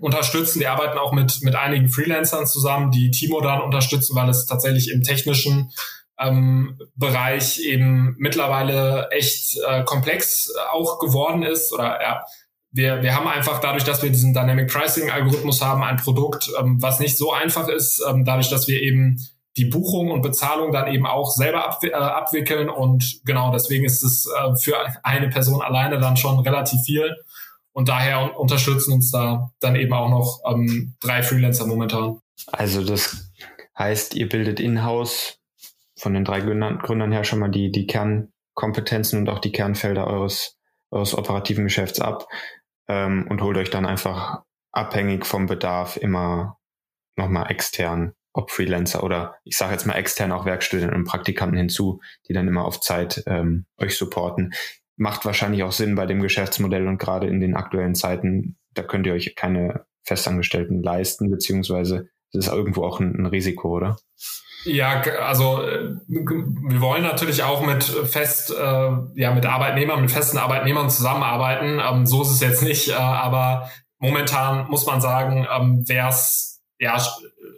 unterstützen. 0.00 0.58
Die 0.58 0.66
arbeiten 0.66 0.98
auch 0.98 1.12
mit, 1.12 1.42
mit 1.42 1.54
einigen 1.54 1.88
Freelancern 1.88 2.46
zusammen, 2.46 2.90
die 2.90 3.10
Timo 3.10 3.40
dann 3.40 3.60
unterstützen, 3.60 4.16
weil 4.16 4.28
es 4.28 4.46
tatsächlich 4.46 4.90
im 4.90 5.02
technischen 5.02 5.70
ähm, 6.18 6.78
Bereich 6.96 7.60
eben 7.60 8.16
mittlerweile 8.18 9.08
echt 9.10 9.58
äh, 9.66 9.84
komplex 9.84 10.52
auch 10.72 10.98
geworden 10.98 11.42
ist. 11.42 11.72
Oder 11.72 12.00
ja, 12.02 12.24
wir, 12.72 13.02
wir 13.02 13.14
haben 13.14 13.28
einfach 13.28 13.60
dadurch, 13.60 13.84
dass 13.84 14.02
wir 14.02 14.10
diesen 14.10 14.34
Dynamic 14.34 14.72
Pricing 14.72 15.10
Algorithmus 15.10 15.62
haben, 15.62 15.82
ein 15.82 15.96
Produkt, 15.96 16.50
ähm, 16.58 16.80
was 16.80 17.00
nicht 17.00 17.16
so 17.16 17.32
einfach 17.32 17.68
ist, 17.68 18.02
ähm, 18.08 18.24
dadurch, 18.24 18.48
dass 18.48 18.68
wir 18.68 18.80
eben 18.80 19.18
die 19.56 19.64
Buchung 19.64 20.10
und 20.10 20.22
Bezahlung 20.22 20.72
dann 20.72 20.92
eben 20.92 21.06
auch 21.06 21.30
selber 21.30 21.66
ab, 21.66 21.82
äh, 21.82 21.92
abwickeln. 21.92 22.70
Und 22.70 23.20
genau 23.24 23.52
deswegen 23.52 23.84
ist 23.84 24.02
es 24.02 24.26
äh, 24.26 24.56
für 24.56 24.76
eine 25.02 25.28
Person 25.28 25.60
alleine 25.60 25.98
dann 25.98 26.16
schon 26.16 26.38
relativ 26.38 26.82
viel 26.82 27.16
und 27.72 27.88
daher 27.88 28.38
unterstützen 28.38 28.94
uns 28.94 29.10
da 29.10 29.50
dann 29.60 29.76
eben 29.76 29.92
auch 29.92 30.10
noch 30.10 30.40
ähm, 30.46 30.94
drei 31.00 31.22
Freelancer 31.22 31.66
momentan. 31.66 32.20
Also 32.46 32.84
das 32.84 33.30
heißt, 33.78 34.14
ihr 34.14 34.28
bildet 34.28 34.60
in-house 34.60 35.38
von 35.96 36.14
den 36.14 36.24
drei 36.24 36.40
Gründern, 36.40 37.12
her 37.12 37.24
schon 37.24 37.38
mal 37.38 37.50
die, 37.50 37.70
die 37.70 37.86
Kernkompetenzen 37.86 39.18
und 39.18 39.28
auch 39.28 39.38
die 39.38 39.52
Kernfelder 39.52 40.06
eures, 40.06 40.58
eures 40.90 41.14
operativen 41.14 41.64
Geschäfts 41.64 42.00
ab 42.00 42.26
ähm, 42.88 43.26
und 43.28 43.42
holt 43.42 43.56
euch 43.56 43.70
dann 43.70 43.86
einfach 43.86 44.42
abhängig 44.72 45.26
vom 45.26 45.46
Bedarf 45.46 45.96
immer 45.96 46.58
nochmal 47.16 47.50
extern, 47.50 48.14
ob 48.32 48.50
Freelancer 48.50 49.02
oder 49.02 49.36
ich 49.44 49.56
sage 49.56 49.72
jetzt 49.72 49.86
mal 49.86 49.94
extern 49.94 50.32
auch 50.32 50.46
Werkstudenten 50.46 50.96
und 50.96 51.04
Praktikanten 51.04 51.58
hinzu, 51.58 52.00
die 52.28 52.32
dann 52.32 52.48
immer 52.48 52.64
auf 52.64 52.80
Zeit 52.80 53.22
ähm, 53.26 53.66
euch 53.76 53.96
supporten. 53.96 54.54
Macht 55.00 55.24
wahrscheinlich 55.24 55.62
auch 55.62 55.72
Sinn 55.72 55.94
bei 55.94 56.04
dem 56.04 56.20
Geschäftsmodell 56.20 56.86
und 56.86 56.98
gerade 56.98 57.26
in 57.26 57.40
den 57.40 57.56
aktuellen 57.56 57.94
Zeiten, 57.94 58.58
da 58.74 58.82
könnt 58.82 59.06
ihr 59.06 59.14
euch 59.14 59.34
keine 59.34 59.86
Festangestellten 60.04 60.82
leisten, 60.82 61.30
beziehungsweise 61.30 62.10
das 62.34 62.46
ist 62.46 62.52
irgendwo 62.52 62.84
auch 62.84 63.00
ein, 63.00 63.14
ein 63.18 63.24
Risiko, 63.24 63.76
oder? 63.76 63.96
Ja, 64.64 65.00
also 65.00 65.62
äh, 65.62 65.94
wir 66.06 66.80
wollen 66.82 67.02
natürlich 67.02 67.42
auch 67.42 67.64
mit 67.64 67.82
fest, 67.82 68.50
äh, 68.50 68.90
ja, 69.14 69.32
mit 69.34 69.46
Arbeitnehmern, 69.46 70.02
mit 70.02 70.10
festen 70.10 70.36
Arbeitnehmern 70.36 70.90
zusammenarbeiten. 70.90 71.80
Ähm, 71.80 72.06
so 72.06 72.20
ist 72.20 72.32
es 72.32 72.40
jetzt 72.40 72.62
nicht, 72.62 72.90
äh, 72.90 72.92
aber 72.92 73.70
momentan 73.98 74.68
muss 74.68 74.84
man 74.84 75.00
sagen, 75.00 75.46
ähm, 75.50 75.88
wäre 75.88 76.10
es 76.10 76.60
ja 76.78 77.02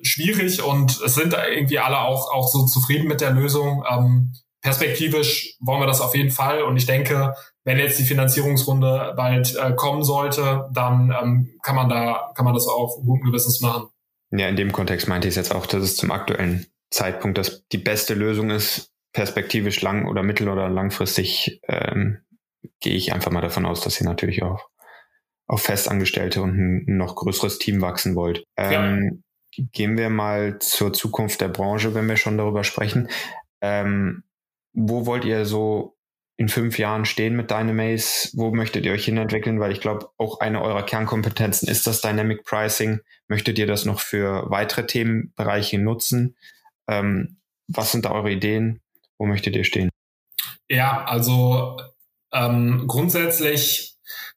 schwierig 0.03 0.63
und 0.63 1.01
es 1.01 1.17
sind 1.17 1.35
irgendwie 1.35 1.81
alle 1.81 1.99
auch 1.99 2.33
auch 2.33 2.47
so 2.47 2.67
zufrieden 2.67 3.09
mit 3.09 3.21
der 3.21 3.33
Lösung. 3.33 3.85
Ähm, 3.91 4.33
perspektivisch 4.63 5.57
wollen 5.61 5.81
wir 5.81 5.87
das 5.87 6.01
auf 6.01 6.15
jeden 6.15 6.31
Fall 6.31 6.63
und 6.63 6.77
ich 6.77 6.87
denke, 6.87 7.35
wenn 7.65 7.79
jetzt 7.79 7.99
die 7.99 8.05
Finanzierungsrunde 8.05 9.15
bald 9.17 9.57
äh, 9.57 9.73
kommen 9.75 10.03
sollte, 10.03 10.69
dann 10.73 11.15
ähm, 11.21 11.55
kann 11.63 11.77
man 11.77 11.89
da 11.89 12.33
kann 12.35 12.45
man 12.45 12.55
das 12.55 12.67
auch 12.67 12.97
guten 13.05 13.27
Gewissens 13.27 13.61
machen. 13.61 13.89
Ja, 14.31 14.49
in 14.49 14.57
dem 14.57 14.73
Kontext 14.73 15.09
meinte 15.09 15.29
ich 15.29 15.35
jetzt 15.35 15.55
auch, 15.55 15.67
dass 15.67 15.83
es 15.83 15.97
zum 15.97 16.11
aktuellen 16.11 16.67
Zeitpunkt 16.91 17.39
das 17.39 17.67
die 17.69 17.79
beste 17.79 18.15
Lösung 18.15 18.51
ist, 18.51 18.91
perspektivisch 19.13 19.83
lang 19.83 20.09
oder 20.09 20.23
mittel- 20.23 20.49
oder 20.49 20.69
langfristig, 20.69 21.61
ähm, 21.69 22.19
gehe 22.81 22.95
ich 22.95 23.13
einfach 23.13 23.31
mal 23.31 23.41
davon 23.41 23.67
aus, 23.67 23.83
dass 23.83 24.01
ihr 24.01 24.07
natürlich 24.07 24.43
auch 24.43 24.69
auf 25.47 25.63
Festangestellte 25.63 26.41
und 26.41 26.57
ein 26.57 26.97
noch 26.97 27.17
größeres 27.17 27.59
Team 27.59 27.81
wachsen 27.83 28.15
wollt. 28.15 28.45
Ähm, 28.57 29.23
ja. 29.55 29.65
Gehen 29.73 29.99
wir 29.99 30.09
mal 30.09 30.59
zur 30.61 30.95
Zukunft 30.95 31.43
der 31.43 31.49
Branche, 31.49 31.95
wenn 31.95 32.09
wir 32.09 32.17
schon 32.17 32.39
darüber 32.39 32.65
sprechen. 32.65 33.09
Ähm, 33.61 34.23
wo 34.73 35.07
wollt 35.07 35.25
ihr 35.25 35.45
so 35.45 35.97
in 36.37 36.49
fünf 36.49 36.79
Jahren 36.79 37.05
stehen 37.05 37.37
mit 37.37 37.51
Dynamaze? 37.51 38.31
Wo 38.33 38.53
möchtet 38.53 38.85
ihr 38.85 38.93
euch 38.93 39.05
hinentwickeln? 39.05 39.61
Weil 39.61 39.73
ich 39.73 39.81
glaube, 39.81 40.11
auch 40.19 40.41
eine 40.41 40.63
eurer 40.63 40.83
Kernkompetenzen 40.83 41.69
ist 41.69 41.87
das 41.87 42.01
Dynamic 42.01 42.45
Pricing. 42.45 43.01
Möchtet 43.29 43.59
ihr 43.59 43.67
das 43.67 43.85
noch 43.85 44.01
für 44.01 44.51
weitere 44.51 44.87
Themenbereiche 44.87 45.79
nutzen? 45.79 46.37
Ähm, 46.89 47.37
was 47.69 47.93
sind 47.93 48.05
da 48.05 48.13
eure 48.13 48.33
Ideen? 48.33 48.81
Wo 49.19 49.27
möchtet 49.27 49.55
ihr 49.55 49.65
stehen? 49.65 49.91
Ja, 50.69 51.05
also 51.05 51.79
ähm, 52.33 52.85
grundsätzlich 52.89 53.92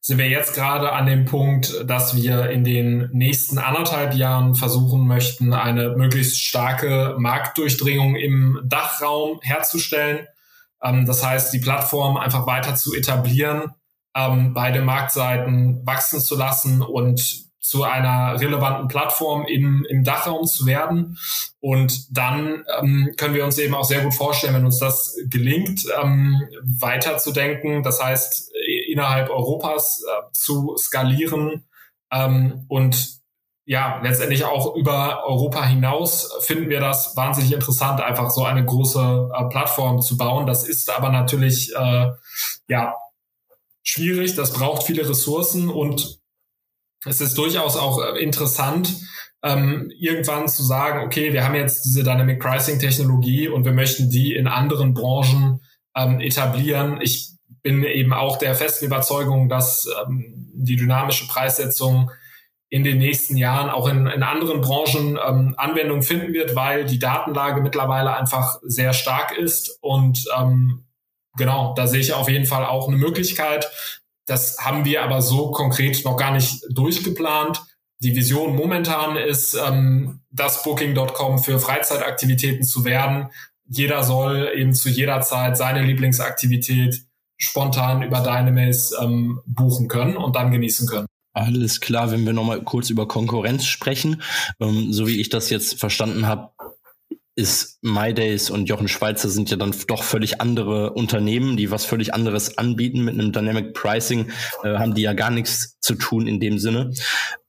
sind 0.05 0.19
wir 0.19 0.29
jetzt 0.29 0.53
gerade 0.53 0.91
an 0.91 1.07
dem 1.07 1.25
Punkt, 1.25 1.83
dass 1.89 2.15
wir 2.15 2.51
in 2.51 2.63
den 2.63 3.09
nächsten 3.11 3.57
anderthalb 3.57 4.13
Jahren 4.13 4.53
versuchen 4.53 5.07
möchten, 5.07 5.51
eine 5.51 5.95
möglichst 5.97 6.43
starke 6.43 7.15
Marktdurchdringung 7.17 8.15
im 8.15 8.61
Dachraum 8.65 9.39
herzustellen. 9.41 10.27
Ähm, 10.83 11.07
das 11.07 11.25
heißt, 11.25 11.51
die 11.53 11.59
Plattform 11.59 12.17
einfach 12.17 12.45
weiter 12.45 12.75
zu 12.75 12.93
etablieren, 12.93 13.73
ähm, 14.15 14.53
beide 14.53 14.81
Marktseiten 14.81 15.83
wachsen 15.87 16.19
zu 16.19 16.35
lassen 16.35 16.83
und 16.83 17.45
zu 17.59 17.83
einer 17.83 18.39
relevanten 18.39 18.87
Plattform 18.87 19.45
im, 19.47 19.87
im 19.89 20.03
Dachraum 20.03 20.45
zu 20.45 20.67
werden. 20.67 21.17
Und 21.59 22.15
dann 22.15 22.63
ähm, 22.79 23.15
können 23.17 23.33
wir 23.33 23.43
uns 23.43 23.57
eben 23.57 23.73
auch 23.73 23.85
sehr 23.85 24.03
gut 24.03 24.13
vorstellen, 24.13 24.53
wenn 24.53 24.65
uns 24.65 24.77
das 24.77 25.17
gelingt, 25.31 25.83
ähm, 25.99 26.39
weiterzudenken. 26.61 27.81
Das 27.81 28.03
heißt, 28.03 28.51
innerhalb 28.95 29.29
Europas 29.29 30.01
äh, 30.01 30.31
zu 30.31 30.75
skalieren 30.77 31.67
ähm, 32.12 32.65
und 32.69 33.15
ja, 33.67 33.99
letztendlich 34.03 34.45
auch 34.45 34.75
über 34.75 35.25
Europa 35.25 35.65
hinaus 35.65 36.31
finden 36.41 36.69
wir 36.69 36.79
das 36.79 37.17
wahnsinnig 37.17 37.51
interessant, 37.51 37.99
einfach 37.99 38.29
so 38.29 38.43
eine 38.43 38.63
große 38.63 39.31
äh, 39.34 39.43
Plattform 39.49 40.01
zu 40.01 40.17
bauen. 40.17 40.45
Das 40.45 40.63
ist 40.63 40.95
aber 40.95 41.10
natürlich 41.10 41.75
äh, 41.75 42.12
ja 42.67 42.93
schwierig, 43.84 44.36
das 44.36 44.53
braucht 44.53 44.84
viele 44.84 45.08
Ressourcen 45.10 45.69
und 45.69 46.19
es 47.05 47.21
ist 47.21 47.38
durchaus 47.38 47.75
auch 47.75 48.01
äh, 48.01 48.19
interessant, 48.21 48.93
ähm, 49.43 49.91
irgendwann 49.97 50.47
zu 50.47 50.63
sagen, 50.63 51.05
okay, 51.05 51.34
wir 51.34 51.43
haben 51.43 51.55
jetzt 51.55 51.86
diese 51.86 52.03
Dynamic 52.03 52.39
Pricing 52.39 52.79
Technologie 52.79 53.47
und 53.47 53.65
wir 53.65 53.73
möchten 53.73 54.10
die 54.10 54.36
in 54.36 54.47
anderen 54.47 54.93
Branchen 54.93 55.62
ähm, 55.95 56.19
etablieren. 56.19 56.99
Ich 57.01 57.34
bin 57.65 57.84
eben 57.84 58.13
auch 58.13 58.38
der 58.38 58.54
festen 58.54 58.86
Überzeugung, 58.86 59.49
dass 59.49 59.89
ähm, 60.08 60.51
die 60.54 60.75
dynamische 60.75 61.28
Preissetzung 61.28 62.12
in 62.69 62.84
den 62.84 62.99
nächsten 62.99 63.38
Jahren 63.38 63.71
auch 63.71 63.88
in, 63.88 64.06
in 64.06 64.21
anderen 64.21 64.62
Branchen 64.62 65.17
ähm, 65.17 65.56
Anwendung 65.58 66.04
finden 66.04 66.32
wird, 66.32 66.56
weil 66.56 66.86
die 66.86 66.99
Datenlage 66.99 67.62
mittlerweile 67.62 68.15
einfach 68.15 68.60
sehr 68.62 68.93
stark 68.93 69.36
ist. 69.36 69.80
Und 69.82 70.25
ähm, 70.38 70.86
genau, 71.38 71.73
da 71.75 71.88
sehe 71.88 72.01
ich 72.01 72.13
auf 72.13 72.30
jeden 72.30 72.45
Fall 72.45 72.67
auch 72.67 72.88
eine 72.88 72.97
Möglichkeit, 72.97 73.67
das 74.28 74.58
haben 74.60 74.86
wir 74.86 75.04
aber 75.04 75.23
so 75.23 75.49
konkret 75.49 76.06
noch 76.06 76.17
gar 76.17 76.34
nicht 76.34 76.63
durchgeplant. 76.69 77.63
Die 77.99 78.15
Vision 78.15 78.56
momentan 78.56 79.15
ist, 79.17 79.56
ähm, 79.56 80.21
das 80.30 80.62
Booking.com 80.62 81.39
für 81.39 81.60
Freizeitaktivitäten 81.60 82.63
zu 82.63 82.86
werden. 82.86 83.30
Jeder 83.67 84.04
soll 84.04 84.51
eben 84.56 84.73
zu 84.73 84.89
jeder 84.89 85.21
Zeit 85.21 85.58
seine 85.58 85.82
Lieblingsaktivität 85.82 87.04
spontan 87.37 88.01
über 88.01 88.19
Dynamaze 88.21 88.95
ähm, 89.01 89.41
buchen 89.45 89.87
können 89.87 90.17
und 90.17 90.35
dann 90.35 90.51
genießen 90.51 90.87
können. 90.87 91.07
Alles 91.35 91.81
klar, 91.81 92.11
wenn 92.11 92.25
wir 92.25 92.31
nochmal 92.31 92.61
kurz 92.61 92.89
über 92.89 93.09
Konkurrenz 93.09 93.65
sprechen. 93.65 94.21
Ähm, 94.61 94.93
so 94.93 95.05
wie 95.05 95.19
ich 95.19 95.27
das 95.27 95.49
jetzt 95.49 95.77
verstanden 95.77 96.27
habe, 96.27 96.51
ist 97.35 97.79
MyDays 97.81 98.49
und 98.49 98.69
Jochen 98.69 98.87
Schweizer 98.87 99.27
sind 99.29 99.51
ja 99.51 99.57
dann 99.57 99.75
doch 99.87 100.03
völlig 100.03 100.39
andere 100.39 100.93
Unternehmen, 100.93 101.57
die 101.57 101.69
was 101.69 101.83
völlig 101.83 102.13
anderes 102.13 102.57
anbieten. 102.57 103.03
Mit 103.03 103.15
einem 103.15 103.33
Dynamic 103.33 103.73
Pricing 103.73 104.31
äh, 104.63 104.77
haben 104.77 104.93
die 104.93 105.01
ja 105.01 105.11
gar 105.11 105.31
nichts 105.31 105.77
zu 105.81 105.95
tun 105.95 106.27
in 106.27 106.39
dem 106.39 106.59
Sinne. 106.59 106.93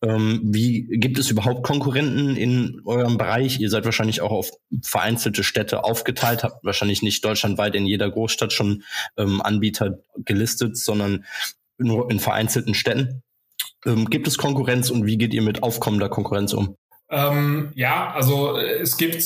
Ähm, 0.03 0.41
wie 0.45 0.89
gibt 0.99 1.19
es 1.19 1.31
überhaupt 1.31 1.63
Konkurrenten 1.63 2.37
in 2.37 2.83
eurem 2.85 3.17
Bereich? 3.17 3.61
Ihr 3.61 3.71
seid 3.71 3.85
wahrscheinlich 3.85 4.21
auch 4.23 4.33
auf 4.33 4.51
vereinzelte 4.83 5.45
Städte 5.45 5.85
aufgeteilt, 5.85 6.43
habt 6.43 6.65
wahrscheinlich 6.65 7.03
nicht 7.03 7.25
deutschlandweit 7.25 7.77
in 7.77 7.87
jeder 7.87 8.11
Großstadt 8.11 8.53
schon 8.53 8.83
ähm, 9.17 9.41
Anbieter 9.41 10.01
gelistet, 10.17 10.77
sondern 10.77 11.25
nur 11.79 12.11
in 12.11 12.19
vereinzelten 12.19 12.75
Städten. 12.75 13.23
Ähm, 13.85 14.11
gibt 14.11 14.27
es 14.27 14.37
Konkurrenz 14.37 14.91
und 14.91 15.07
wie 15.07 15.17
geht 15.17 15.33
ihr 15.33 15.43
mit 15.43 15.63
aufkommender 15.63 16.09
Konkurrenz 16.09 16.55
um? 16.55 16.77
Ähm, 17.09 17.71
ja, 17.75 18.13
also 18.13 18.57
äh, 18.57 18.81
es 18.81 18.97
gibt 18.97 19.23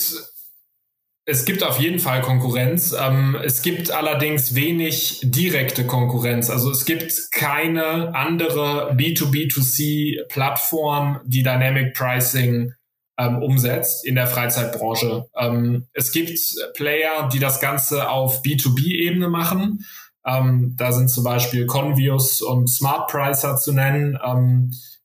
es 1.27 1.45
gibt 1.45 1.63
auf 1.63 1.79
jeden 1.79 1.99
Fall 1.99 2.23
Konkurrenz. 2.23 2.95
Ähm, 2.99 3.37
es 3.43 3.61
gibt 3.63 3.91
allerdings 3.91 4.55
wenig 4.55 5.21
direkte 5.23 5.87
Konkurrenz. 5.87 6.49
Also 6.51 6.71
es 6.71 6.85
gibt 6.85 7.33
keine 7.33 8.15
andere 8.15 8.95
B2B2C-Plattform, 8.95 11.21
die 11.25 11.43
Dynamic 11.43 11.95
Pricing 11.95 12.75
ähm, 13.19 13.43
umsetzt 13.43 14.05
in 14.05 14.15
der 14.15 14.27
Freizeitbranche. 14.27 15.25
Ähm, 15.37 15.87
es 15.93 16.13
gibt 16.13 16.39
Player, 16.75 17.31
die 17.33 17.39
das 17.39 17.61
Ganze 17.61 18.11
auf 18.11 18.43
B2B-Ebene 18.43 19.29
machen. 19.29 19.85
Da 20.23 20.93
sind 20.93 21.09
zum 21.09 21.25
Beispiel 21.25 21.65
Convius 21.65 22.43
und 22.43 22.69
Smart 22.69 23.11
Pricer 23.11 23.57
zu 23.57 23.73
nennen. 23.73 24.19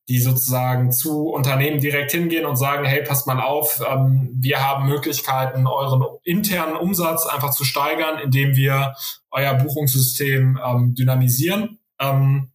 Ähm, 0.08 0.16
die 0.16 0.20
sozusagen 0.20 0.92
zu 0.92 1.30
Unternehmen 1.30 1.80
direkt 1.80 2.12
hingehen 2.12 2.46
und 2.46 2.58
sagen, 2.58 2.86
hey, 2.86 3.04
passt 3.04 3.28
mal 3.28 3.40
auf, 3.42 3.82
ähm, 3.90 4.30
wir 4.40 4.66
haben 4.66 4.88
Möglichkeiten, 4.88 5.68
euren 5.68 6.04
internen 6.24 6.76
Umsatz 6.76 7.26
einfach 7.26 7.52
zu 7.52 7.64
steigern, 7.64 8.20
indem 8.20 8.56
wir 8.56 8.94
euer 9.32 9.54
Buchungssystem 9.56 10.60
ähm, 10.64 10.96
dynamisieren. 10.96 11.80
Ähm, 12.00 12.52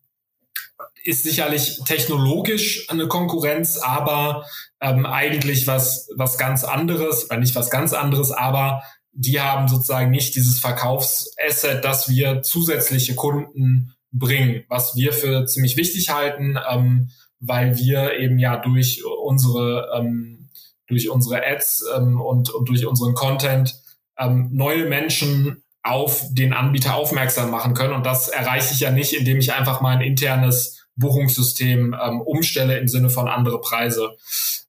ist 1.03 1.25
sicherlich 1.25 1.81
technologisch 1.87 2.89
eine 2.91 3.09
Konkurrenz, 3.09 3.79
aber 3.79 4.45
ähm, 4.81 5.07
eigentlich 5.07 5.67
was, 5.67 6.09
was 6.17 6.37
ganz 6.37 6.63
anderes, 6.63 7.25
oder 7.25 7.39
nicht 7.39 7.55
was 7.55 7.71
ganz 7.71 7.95
anderes, 7.95 8.33
aber 8.33 8.83
die 9.13 9.41
haben 9.41 9.67
sozusagen 9.67 10.11
nicht 10.11 10.37
dieses 10.37 10.61
Verkaufsasset, 10.61 11.85
dass 11.85 12.09
wir 12.11 12.43
zusätzliche 12.43 13.15
Kunden 13.15 13.95
bringen, 14.13 14.65
was 14.69 14.95
wir 14.95 15.13
für 15.13 15.47
ziemlich 15.47 15.77
wichtig 15.77 16.11
halten. 16.11 16.59
Weil 17.41 17.77
wir 17.77 18.19
eben 18.19 18.39
ja 18.39 18.57
durch 18.57 19.03
unsere 19.25 19.91
ähm, 19.97 20.51
durch 20.87 21.09
unsere 21.09 21.47
Ads 21.47 21.85
ähm, 21.97 22.21
und, 22.21 22.51
und 22.51 22.69
durch 22.69 22.87
unseren 22.87 23.15
Content 23.15 23.75
ähm, 24.19 24.51
neue 24.53 24.87
Menschen 24.87 25.63
auf 25.83 26.23
den 26.33 26.53
Anbieter 26.53 26.95
aufmerksam 26.95 27.51
machen 27.51 27.75
können. 27.75 27.95
Und 27.95 28.05
das 28.05 28.29
erreiche 28.29 28.75
ich 28.75 28.81
ja 28.81 28.91
nicht, 28.91 29.15
indem 29.15 29.39
ich 29.39 29.55
einfach 29.55 29.81
mein 29.81 30.03
internes 30.03 30.87
Buchungssystem 30.97 31.97
ähm, 32.01 32.21
umstelle 32.21 32.79
im 32.79 32.89
Sinne 32.89 33.09
von 33.09 33.29
andere 33.29 33.61
Preise. 33.61 34.11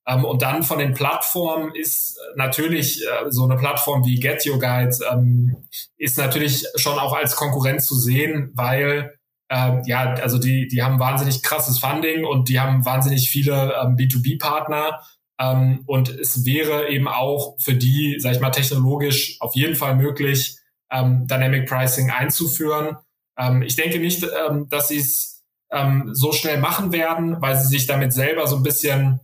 Ähm, 0.08 0.24
und 0.24 0.42
dann 0.42 0.64
von 0.64 0.80
den 0.80 0.94
Plattformen 0.94 1.76
ist 1.76 2.18
natürlich 2.36 3.02
äh, 3.02 3.30
so 3.30 3.44
eine 3.44 3.58
Plattform 3.58 4.06
wie 4.06 4.20
Get 4.20 4.46
Your 4.48 4.60
Guide 4.60 4.96
ähm, 5.12 5.58
ist 5.98 6.18
natürlich 6.18 6.66
schon 6.76 6.98
auch 6.98 7.14
als 7.14 7.36
Konkurrent 7.36 7.82
zu 7.82 7.96
sehen, 7.96 8.52
weil 8.54 9.20
ähm, 9.52 9.82
ja, 9.86 10.14
also 10.14 10.40
die, 10.40 10.70
die 10.70 10.82
haben 10.82 11.00
wahnsinnig 11.00 11.44
krasses 11.44 11.78
Funding 11.78 12.24
und 12.24 12.48
die 12.48 12.60
haben 12.62 12.86
wahnsinnig 12.86 13.30
viele 13.30 13.74
ähm, 13.74 13.98
B2B-Partner. 13.98 15.02
Ähm, 15.40 15.84
und 15.88 16.08
es 16.08 16.46
wäre 16.46 16.88
eben 16.88 17.10
auch 17.10 17.58
für 17.60 17.76
die, 17.76 18.16
sag 18.20 18.34
ich 18.34 18.40
mal, 18.40 18.52
technologisch 18.52 19.36
auf 19.42 19.54
jeden 19.54 19.76
Fall 19.76 19.96
möglich, 19.96 20.56
ähm, 20.90 21.28
Dynamic 21.28 21.68
Pricing 21.68 22.12
einzuführen. 22.12 22.96
Ähm, 23.38 23.62
ich 23.62 23.76
denke 23.76 24.00
nicht, 24.00 24.24
ähm, 24.24 24.70
dass 24.70 24.88
sie 24.88 25.00
es 25.00 25.44
ähm, 25.70 26.12
so 26.14 26.32
schnell 26.32 26.60
machen 26.60 26.94
werden, 26.94 27.42
weil 27.42 27.58
sie 27.58 27.68
sich 27.68 27.88
damit 27.88 28.14
selber 28.14 28.48
so 28.48 28.56
ein 28.56 28.64
bisschen 28.64 29.20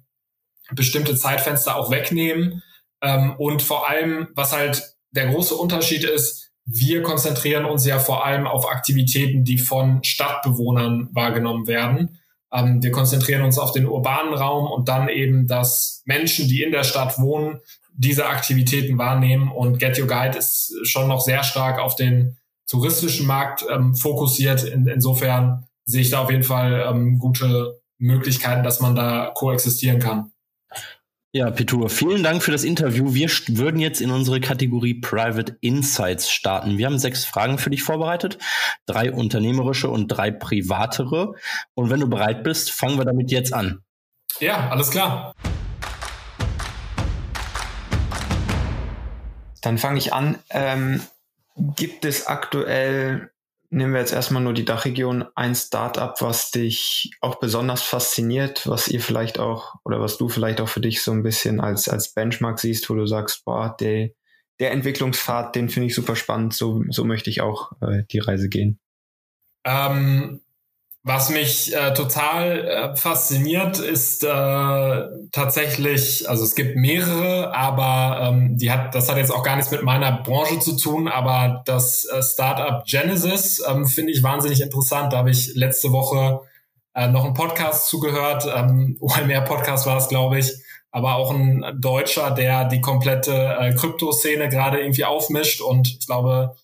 bestimmte 0.72 1.16
Zeitfenster 1.16 1.78
auch 1.78 1.90
wegnehmen. 1.90 2.62
Ähm, 3.02 3.34
und 3.38 3.62
vor 3.62 3.88
allem, 3.88 4.28
was 4.36 4.52
halt 4.52 4.84
der 5.12 5.28
große 5.28 5.56
Unterschied 5.56 6.04
ist, 6.04 6.52
wir 6.70 7.02
konzentrieren 7.02 7.64
uns 7.64 7.86
ja 7.86 7.98
vor 7.98 8.26
allem 8.26 8.46
auf 8.46 8.70
Aktivitäten, 8.70 9.46
die 9.46 9.58
von 9.58 10.04
Stadtbewohnern 10.04 11.08
wahrgenommen 11.14 11.66
werden. 11.66 12.20
Ähm, 12.52 12.84
wir 12.84 12.92
konzentrieren 12.92 13.44
uns 13.44 13.58
auf 13.58 13.72
den 13.72 13.88
urbanen 13.88 14.34
Raum 14.34 14.70
und 14.70 14.90
dann 14.90 15.08
eben, 15.08 15.48
dass 15.48 16.02
Menschen, 16.06 16.50
die 16.50 16.62
in 16.62 16.74
der 16.74 16.84
Stadt 16.84 17.20
wohnen, 17.20 17.62
diese 17.94 18.26
Aktivitäten 18.28 18.98
wahrnehmen. 18.98 19.50
Und 19.50 19.80
Get 19.80 19.98
Your 19.98 20.08
Guide 20.08 20.38
ist 20.38 20.76
schon 20.84 21.08
noch 21.08 21.22
sehr 21.22 21.44
stark 21.44 21.80
auf 21.80 21.96
den 21.96 22.38
touristischen 22.70 23.26
Markt 23.26 23.66
ähm, 23.72 23.96
fokussiert. 23.96 24.66
In, 24.66 24.88
insofern 24.88 25.68
sehe 25.86 26.02
ich 26.02 26.10
da 26.10 26.20
auf 26.20 26.30
jeden 26.30 26.44
Fall 26.44 26.86
ähm, 26.86 27.18
gute 27.18 27.80
Möglichkeiten, 27.98 28.64
dass 28.64 28.82
man 28.82 28.94
da 28.94 29.32
koexistieren 29.34 30.00
kann. 30.00 30.34
Ja, 31.38 31.52
Petur, 31.52 31.92
vielen 31.92 32.24
Dank 32.24 32.42
für 32.42 32.50
das 32.50 32.64
Interview. 32.64 33.14
Wir 33.14 33.30
würden 33.30 33.80
jetzt 33.80 34.02
in 34.02 34.10
unsere 34.10 34.42
Kategorie 34.42 34.96
Private 34.96 35.56
Insights 35.62 36.32
starten. 36.32 36.80
Wir 36.80 36.88
haben 36.88 36.98
sechs 36.98 37.26
Fragen 37.26 37.60
für 37.60 37.70
dich 37.70 37.84
vorbereitet, 37.84 38.40
drei 38.88 39.12
unternehmerische 39.12 39.88
und 39.88 40.08
drei 40.08 40.32
privatere. 40.32 41.36
Und 41.76 41.92
wenn 41.92 42.00
du 42.00 42.10
bereit 42.10 42.44
bist, 42.44 42.72
fangen 42.72 42.98
wir 42.98 43.06
damit 43.06 43.30
jetzt 43.30 43.54
an. 43.54 43.84
Ja, 44.40 44.70
alles 44.72 44.90
klar. 44.90 45.36
Dann 49.62 49.78
fange 49.78 50.00
ich 50.00 50.14
an. 50.14 50.40
Ähm, 50.50 51.04
gibt 51.76 52.04
es 52.04 52.26
aktuell 52.26 53.30
nehmen 53.70 53.94
wir 53.94 54.00
jetzt 54.00 54.14
erstmal 54.14 54.42
nur 54.42 54.54
die 54.54 54.66
Dachregion, 54.66 55.26
ein 55.36 55.56
Startup, 55.56 56.14
was 56.22 56.52
dich 56.52 57.12
auch 57.22 57.36
besonders 57.36 57.82
fasziniert, 57.82 58.68
was 58.68 58.88
ihr 58.88 59.02
vielleicht 59.02 59.40
auch 59.40 59.76
oder 59.84 60.00
was 60.00 60.18
du 60.18 60.30
vielleicht 60.30 60.62
auch 60.62 60.70
für 60.70 60.82
dich 60.82 61.02
so 61.02 61.12
ein 61.12 61.24
bisschen 61.24 61.60
als, 61.60 61.90
als 61.90 62.14
Benchmark 62.14 62.60
siehst, 62.60 62.90
wo 62.90 62.96
du 62.96 63.06
sagst, 63.06 63.44
boah, 63.46 63.76
der, 63.80 64.10
der 64.60 64.72
Entwicklungspfad, 64.72 65.56
den 65.56 65.70
finde 65.70 65.88
ich 65.88 65.96
super 65.96 66.16
spannend, 66.16 66.54
so, 66.54 66.84
so 66.90 67.04
möchte 67.04 67.30
ich 67.30 67.42
auch 67.42 67.74
äh, 67.82 68.04
die 68.12 68.20
Reise 68.20 68.50
gehen. 68.50 68.80
Ähm, 69.66 70.42
was 71.08 71.30
mich 71.30 71.74
äh, 71.74 71.94
total 71.94 72.68
äh, 72.68 72.96
fasziniert, 72.98 73.80
ist 73.80 74.26
äh, 74.26 74.28
tatsächlich, 75.32 76.30
also 76.30 76.44
es 76.44 76.54
gibt 76.54 76.76
mehrere, 76.76 77.56
aber 77.56 78.28
ähm, 78.28 78.58
die 78.58 78.72
hat, 78.72 78.94
das 78.94 79.10
hat 79.10 79.16
jetzt 79.16 79.32
auch 79.32 79.44
gar 79.44 79.56
nichts 79.56 79.72
mit 79.72 79.84
meiner 79.84 80.12
Branche 80.12 80.60
zu 80.60 80.76
tun, 80.76 81.08
aber 81.08 81.64
das 81.66 82.04
äh, 82.06 82.22
Startup 82.22 82.84
Genesis 82.86 83.64
ähm, 83.66 83.88
finde 83.88 84.12
ich 84.12 84.22
wahnsinnig 84.22 84.60
interessant. 84.60 85.14
Da 85.14 85.20
habe 85.20 85.32
ich 85.32 85.56
letzte 85.56 85.94
Woche 85.94 86.42
äh, 86.94 87.08
noch 87.08 87.24
einen 87.24 87.34
Podcast 87.34 87.88
zugehört, 87.88 88.46
ähm, 88.54 88.98
OMR 89.02 89.42
Podcast 89.42 89.86
war 89.86 89.98
es, 89.98 90.10
glaube 90.10 90.40
ich, 90.40 90.52
aber 90.92 91.16
auch 91.16 91.32
ein 91.32 91.64
Deutscher, 91.80 92.32
der 92.32 92.66
die 92.66 92.82
komplette 92.82 93.56
äh, 93.60 93.74
Kryptoszene 93.74 94.50
gerade 94.50 94.82
irgendwie 94.82 95.06
aufmischt. 95.06 95.62
Und 95.62 95.88
ich 95.88 96.06
glaube 96.06 96.56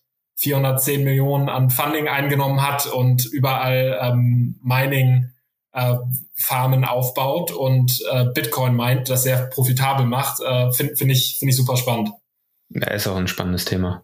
410 0.43 1.05
Millionen 1.05 1.47
an 1.47 1.69
Funding 1.69 2.09
eingenommen 2.09 2.61
hat 2.61 2.85
und 2.85 3.25
überall 3.25 3.97
ähm, 4.01 4.59
Mining 4.61 5.31
äh, 5.71 5.95
Farmen 6.35 6.83
aufbaut 6.83 7.51
und 7.51 8.03
äh, 8.11 8.25
Bitcoin 8.25 8.75
meint, 8.75 9.09
das 9.09 9.23
sehr 9.23 9.47
profitabel 9.47 10.05
macht, 10.05 10.41
äh, 10.41 10.71
finde 10.73 10.97
find 10.97 11.11
ich, 11.11 11.37
finde 11.39 11.51
ich 11.51 11.57
super 11.57 11.77
spannend. 11.77 12.09
Ja, 12.69 12.87
ist 12.91 13.07
auch 13.07 13.15
ein 13.15 13.29
spannendes 13.29 13.63
Thema. 13.63 14.03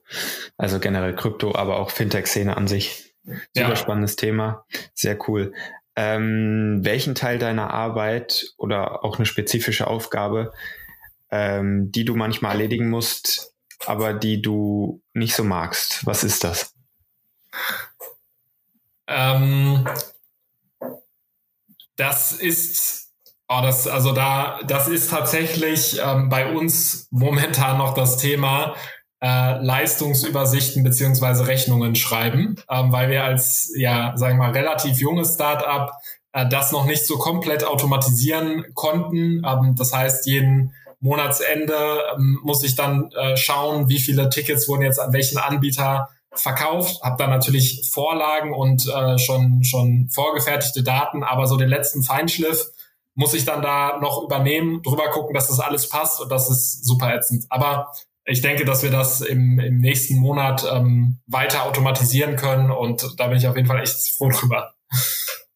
Also 0.58 0.80
generell 0.80 1.14
Krypto, 1.14 1.56
aber 1.56 1.78
auch 1.78 1.92
Fintech-Szene 1.92 2.56
an 2.56 2.68
sich. 2.68 3.14
Super 3.54 3.70
ja. 3.70 3.76
spannendes 3.76 4.16
Thema. 4.16 4.66
Sehr 4.94 5.18
cool. 5.28 5.54
Ähm, 5.98 6.80
welchen 6.84 7.16
Teil 7.16 7.40
deiner 7.40 7.74
Arbeit 7.74 8.54
oder 8.58 9.04
auch 9.04 9.18
eine 9.18 9.26
spezifische 9.26 9.88
Aufgabe, 9.88 10.54
ähm, 11.32 11.92
die 11.92 12.06
du 12.06 12.16
manchmal 12.16 12.54
erledigen 12.54 12.90
musst, 12.90 13.54
aber 13.86 14.14
die 14.14 14.42
du 14.42 15.02
nicht 15.14 15.36
so 15.36 15.44
magst. 15.44 16.06
Was 16.06 16.24
ist 16.24 16.44
das? 16.44 16.74
Ähm, 19.08 19.88
das 21.96 22.32
ist, 22.32 23.12
oh, 23.48 23.60
das, 23.62 23.88
also 23.88 24.14
da, 24.14 24.60
das 24.66 24.88
ist 24.88 25.10
tatsächlich 25.10 26.00
ähm, 26.04 26.30
bei 26.30 26.54
uns 26.54 27.08
momentan 27.12 27.78
noch 27.78 27.94
das 27.94 28.18
Thema 28.18 28.76
äh, 29.22 29.62
Leistungsübersichten 29.62 30.84
beziehungsweise 30.84 31.48
Rechnungen 31.48 31.96
schreiben, 31.96 32.56
ähm, 32.70 32.92
weil 32.92 33.10
wir 33.10 33.24
als, 33.24 33.74
ja, 33.76 34.14
sagen 34.16 34.38
wir 34.38 34.48
mal, 34.48 34.52
relativ 34.52 35.00
junges 35.00 35.34
Startup 35.34 35.92
äh, 36.32 36.48
das 36.48 36.72
noch 36.72 36.86
nicht 36.86 37.06
so 37.06 37.18
komplett 37.18 37.64
automatisieren 37.66 38.66
konnten. 38.74 39.44
Ähm, 39.46 39.76
das 39.76 39.92
heißt, 39.94 40.26
jeden 40.26 40.74
Monatsende 41.00 42.04
ähm, 42.16 42.40
muss 42.44 42.64
ich 42.64 42.76
dann 42.76 43.12
äh, 43.12 43.38
schauen, 43.38 43.90
wie 43.90 44.00
viele 44.00 44.30
Tickets 44.30 44.68
wurden 44.68 44.82
jetzt 44.82 45.00
an 45.00 45.14
welchen 45.14 45.38
Anbieter 45.38 46.10
verkauft, 46.34 47.02
habe 47.02 47.18
dann 47.18 47.30
natürlich 47.30 47.90
Vorlagen 47.92 48.54
und 48.54 48.88
äh, 48.88 49.18
schon 49.18 49.64
schon 49.64 50.10
vorgefertigte 50.10 50.84
Daten, 50.84 51.24
aber 51.24 51.48
so 51.48 51.58
den 51.58 51.70
letzten 51.70 52.04
Feinschliff 52.04 52.66
muss 53.16 53.34
ich 53.34 53.46
dann 53.46 53.62
da 53.62 54.00
noch 54.00 54.24
übernehmen, 54.24 54.82
drüber 54.84 55.10
gucken, 55.10 55.34
dass 55.34 55.48
das 55.48 55.60
alles 55.60 55.90
passt 55.90 56.22
und 56.22 56.32
das 56.32 56.50
ist 56.50 56.86
super 56.86 57.14
ätzend. 57.14 57.46
Aber 57.50 57.92
ich 58.24 58.42
denke, 58.42 58.64
dass 58.64 58.84
wir 58.84 58.92
das 58.92 59.22
im, 59.22 59.60
im 59.60 59.80
nächsten 59.80 60.20
Monat 60.20 60.66
ähm, 60.72 61.20
weiter 61.28 61.66
automatisieren 61.66 62.36
können 62.36 62.72
und 62.72 63.20
da 63.20 63.28
bin 63.28 63.38
ich 63.38 63.48
auf 63.48 63.56
jeden 63.56 63.68
Fall 63.68 63.82
echt 63.82 64.16
froh 64.16 64.30
drüber. 64.30 64.74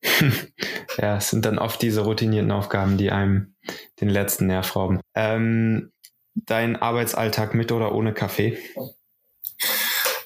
ja, 0.98 1.18
es 1.18 1.30
sind 1.30 1.46
dann 1.46 1.60
oft 1.60 1.82
diese 1.82 2.02
routinierten 2.02 2.52
Aufgaben, 2.52 2.98
die 2.98 3.12
einem 3.12 3.56
den 4.02 4.10
letzten 4.10 4.48
Nerv 4.48 4.76
rauben. 4.76 5.00
Ähm, 5.16 5.92
dein 6.36 6.76
Arbeitsalltag 6.76 7.54
mit 7.54 7.72
oder 7.72 7.94
ohne 7.94 8.14
Kaffee? 8.14 8.58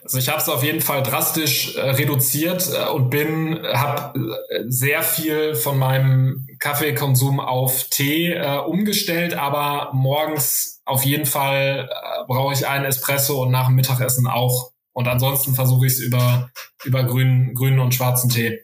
Also 0.03 0.19
ich 0.19 0.29
habe 0.29 0.39
es 0.39 0.47
auf 0.47 0.63
jeden 0.63 0.79
Fall 0.79 1.03
drastisch 1.03 1.75
äh, 1.75 1.81
reduziert 1.81 2.69
äh, 2.73 2.89
und 2.89 3.09
bin 3.09 3.59
habe 3.61 4.17
äh, 4.49 4.63
sehr 4.67 5.01
viel 5.01 5.53
von 5.53 5.77
meinem 5.77 6.47
Kaffeekonsum 6.59 7.41
auf 7.41 7.83
Tee 7.89 8.31
äh, 8.31 8.57
umgestellt, 8.57 9.33
aber 9.33 9.91
morgens 9.93 10.81
auf 10.85 11.03
jeden 11.03 11.25
Fall 11.25 11.89
äh, 11.91 12.25
brauche 12.25 12.53
ich 12.53 12.65
einen 12.65 12.85
Espresso 12.85 13.43
und 13.43 13.51
nach 13.51 13.65
dem 13.67 13.75
Mittagessen 13.75 14.27
auch. 14.27 14.71
Und 14.93 15.09
ansonsten 15.09 15.53
versuche 15.55 15.87
ich 15.87 15.93
es 15.93 15.99
über 15.99 16.51
über 16.85 17.03
grünen 17.03 17.53
grünen 17.53 17.79
und 17.79 17.93
schwarzen 17.93 18.29
Tee. 18.29 18.61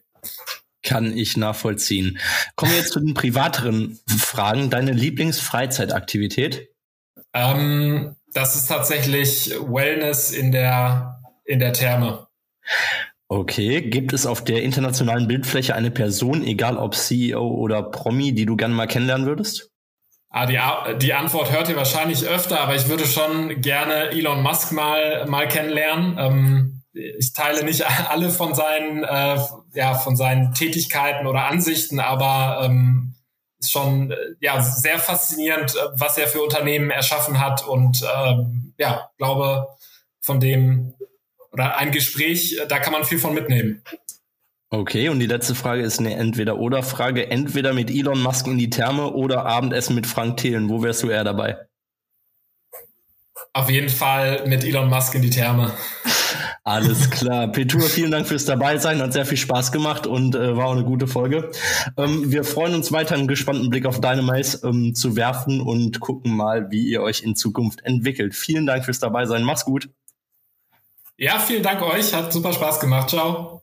Kann 0.83 1.17
ich 1.17 1.37
nachvollziehen. 1.37 2.19
Kommen 2.55 2.73
wir 2.73 2.79
jetzt 2.79 2.93
zu 2.93 2.99
den 2.99 3.13
privateren 3.13 3.99
Fragen. 4.07 4.69
Deine 4.69 4.91
Lieblingsfreizeitaktivität? 4.91 6.69
Ähm, 7.33 8.15
das 8.33 8.55
ist 8.55 8.67
tatsächlich 8.67 9.51
Wellness 9.59 10.31
in 10.31 10.51
der, 10.51 11.21
in 11.45 11.59
der 11.59 11.73
Therme. 11.73 12.27
Okay, 13.27 13.81
gibt 13.81 14.13
es 14.13 14.25
auf 14.25 14.43
der 14.43 14.61
internationalen 14.61 15.27
Bildfläche 15.27 15.73
eine 15.73 15.89
Person, 15.89 16.43
egal 16.43 16.77
ob 16.77 16.93
CEO 16.95 17.47
oder 17.47 17.81
Promi, 17.81 18.33
die 18.33 18.45
du 18.45 18.55
gerne 18.55 18.75
mal 18.75 18.87
kennenlernen 18.87 19.25
würdest? 19.25 19.71
Ah, 20.29 20.45
die, 20.45 20.59
die 20.99 21.13
Antwort 21.13 21.51
hört 21.51 21.69
ihr 21.69 21.75
wahrscheinlich 21.75 22.25
öfter, 22.25 22.59
aber 22.59 22.75
ich 22.75 22.89
würde 22.89 23.05
schon 23.05 23.61
gerne 23.61 24.09
Elon 24.11 24.41
Musk 24.41 24.71
mal, 24.71 25.25
mal 25.27 25.47
kennenlernen. 25.47 26.17
Ähm, 26.19 26.82
ich 26.93 27.33
teile 27.33 27.63
nicht 27.63 27.85
alle 28.09 28.29
von 28.29 28.53
seinen, 28.53 29.03
äh, 29.03 29.39
ja, 29.73 29.95
von 29.95 30.15
seinen 30.15 30.53
Tätigkeiten 30.53 31.27
oder 31.27 31.45
Ansichten, 31.45 31.99
aber 31.99 32.65
ähm, 32.65 33.15
ist 33.59 33.71
schon 33.71 34.11
äh, 34.11 34.15
ja 34.39 34.61
sehr 34.61 34.99
faszinierend, 34.99 35.75
äh, 35.75 35.79
was 35.93 36.17
er 36.17 36.27
für 36.27 36.41
Unternehmen 36.41 36.91
erschaffen 36.91 37.39
hat 37.39 37.65
und 37.67 38.03
ähm, 38.15 38.73
ja, 38.77 39.09
glaube 39.17 39.67
von 40.21 40.39
dem 40.39 40.93
oder 41.51 41.77
ein 41.77 41.91
Gespräch, 41.91 42.57
äh, 42.57 42.67
da 42.67 42.79
kann 42.79 42.93
man 42.93 43.03
viel 43.03 43.19
von 43.19 43.33
mitnehmen. 43.33 43.83
Okay, 44.69 45.09
und 45.09 45.19
die 45.19 45.27
letzte 45.27 45.53
Frage 45.53 45.83
ist 45.83 45.99
eine 45.99 46.15
Entweder-Oder-Frage. 46.15 47.29
Entweder 47.29 47.73
mit 47.73 47.91
Elon 47.91 48.19
Musk 48.19 48.47
in 48.47 48.57
die 48.57 48.71
Therme 48.71 49.13
oder 49.13 49.45
Abendessen 49.45 49.93
mit 49.93 50.07
Frank 50.07 50.37
Thelen. 50.37 50.67
Wo 50.67 50.81
wärst 50.81 51.03
du 51.03 51.11
eher 51.11 51.23
dabei? 51.23 51.57
Auf 53.53 53.69
jeden 53.69 53.89
Fall 53.89 54.47
mit 54.47 54.63
Elon 54.63 54.89
Musk 54.89 55.13
in 55.13 55.21
die 55.21 55.29
Therme. 55.29 55.71
Alles 56.63 57.09
klar. 57.09 57.47
Petur, 57.47 57.81
vielen 57.81 58.11
Dank 58.11 58.27
fürs 58.27 58.45
Dabeisein. 58.45 59.01
Hat 59.01 59.13
sehr 59.13 59.25
viel 59.25 59.37
Spaß 59.37 59.71
gemacht 59.71 60.07
und 60.07 60.35
äh, 60.35 60.55
war 60.55 60.67
auch 60.67 60.73
eine 60.73 60.83
gute 60.83 61.07
Folge. 61.07 61.51
Ähm, 61.97 62.31
wir 62.31 62.43
freuen 62.43 62.73
uns 62.73 62.91
weiter, 62.91 63.15
einen 63.15 63.27
gespannten 63.27 63.69
Blick 63.69 63.85
auf 63.85 63.99
Dynamice 64.01 64.63
ähm, 64.63 64.95
zu 64.95 65.15
werfen 65.15 65.61
und 65.61 65.99
gucken 65.99 66.35
mal, 66.35 66.71
wie 66.71 66.87
ihr 66.87 67.01
euch 67.01 67.23
in 67.23 67.35
Zukunft 67.35 67.81
entwickelt. 67.83 68.35
Vielen 68.35 68.65
Dank 68.65 68.85
fürs 68.85 68.99
Dabeisein. 68.99 69.43
Mach's 69.43 69.65
gut. 69.65 69.89
Ja, 71.17 71.39
vielen 71.39 71.63
Dank 71.63 71.81
euch. 71.81 72.13
Hat 72.13 72.33
super 72.33 72.53
Spaß 72.53 72.79
gemacht. 72.79 73.09
Ciao. 73.09 73.62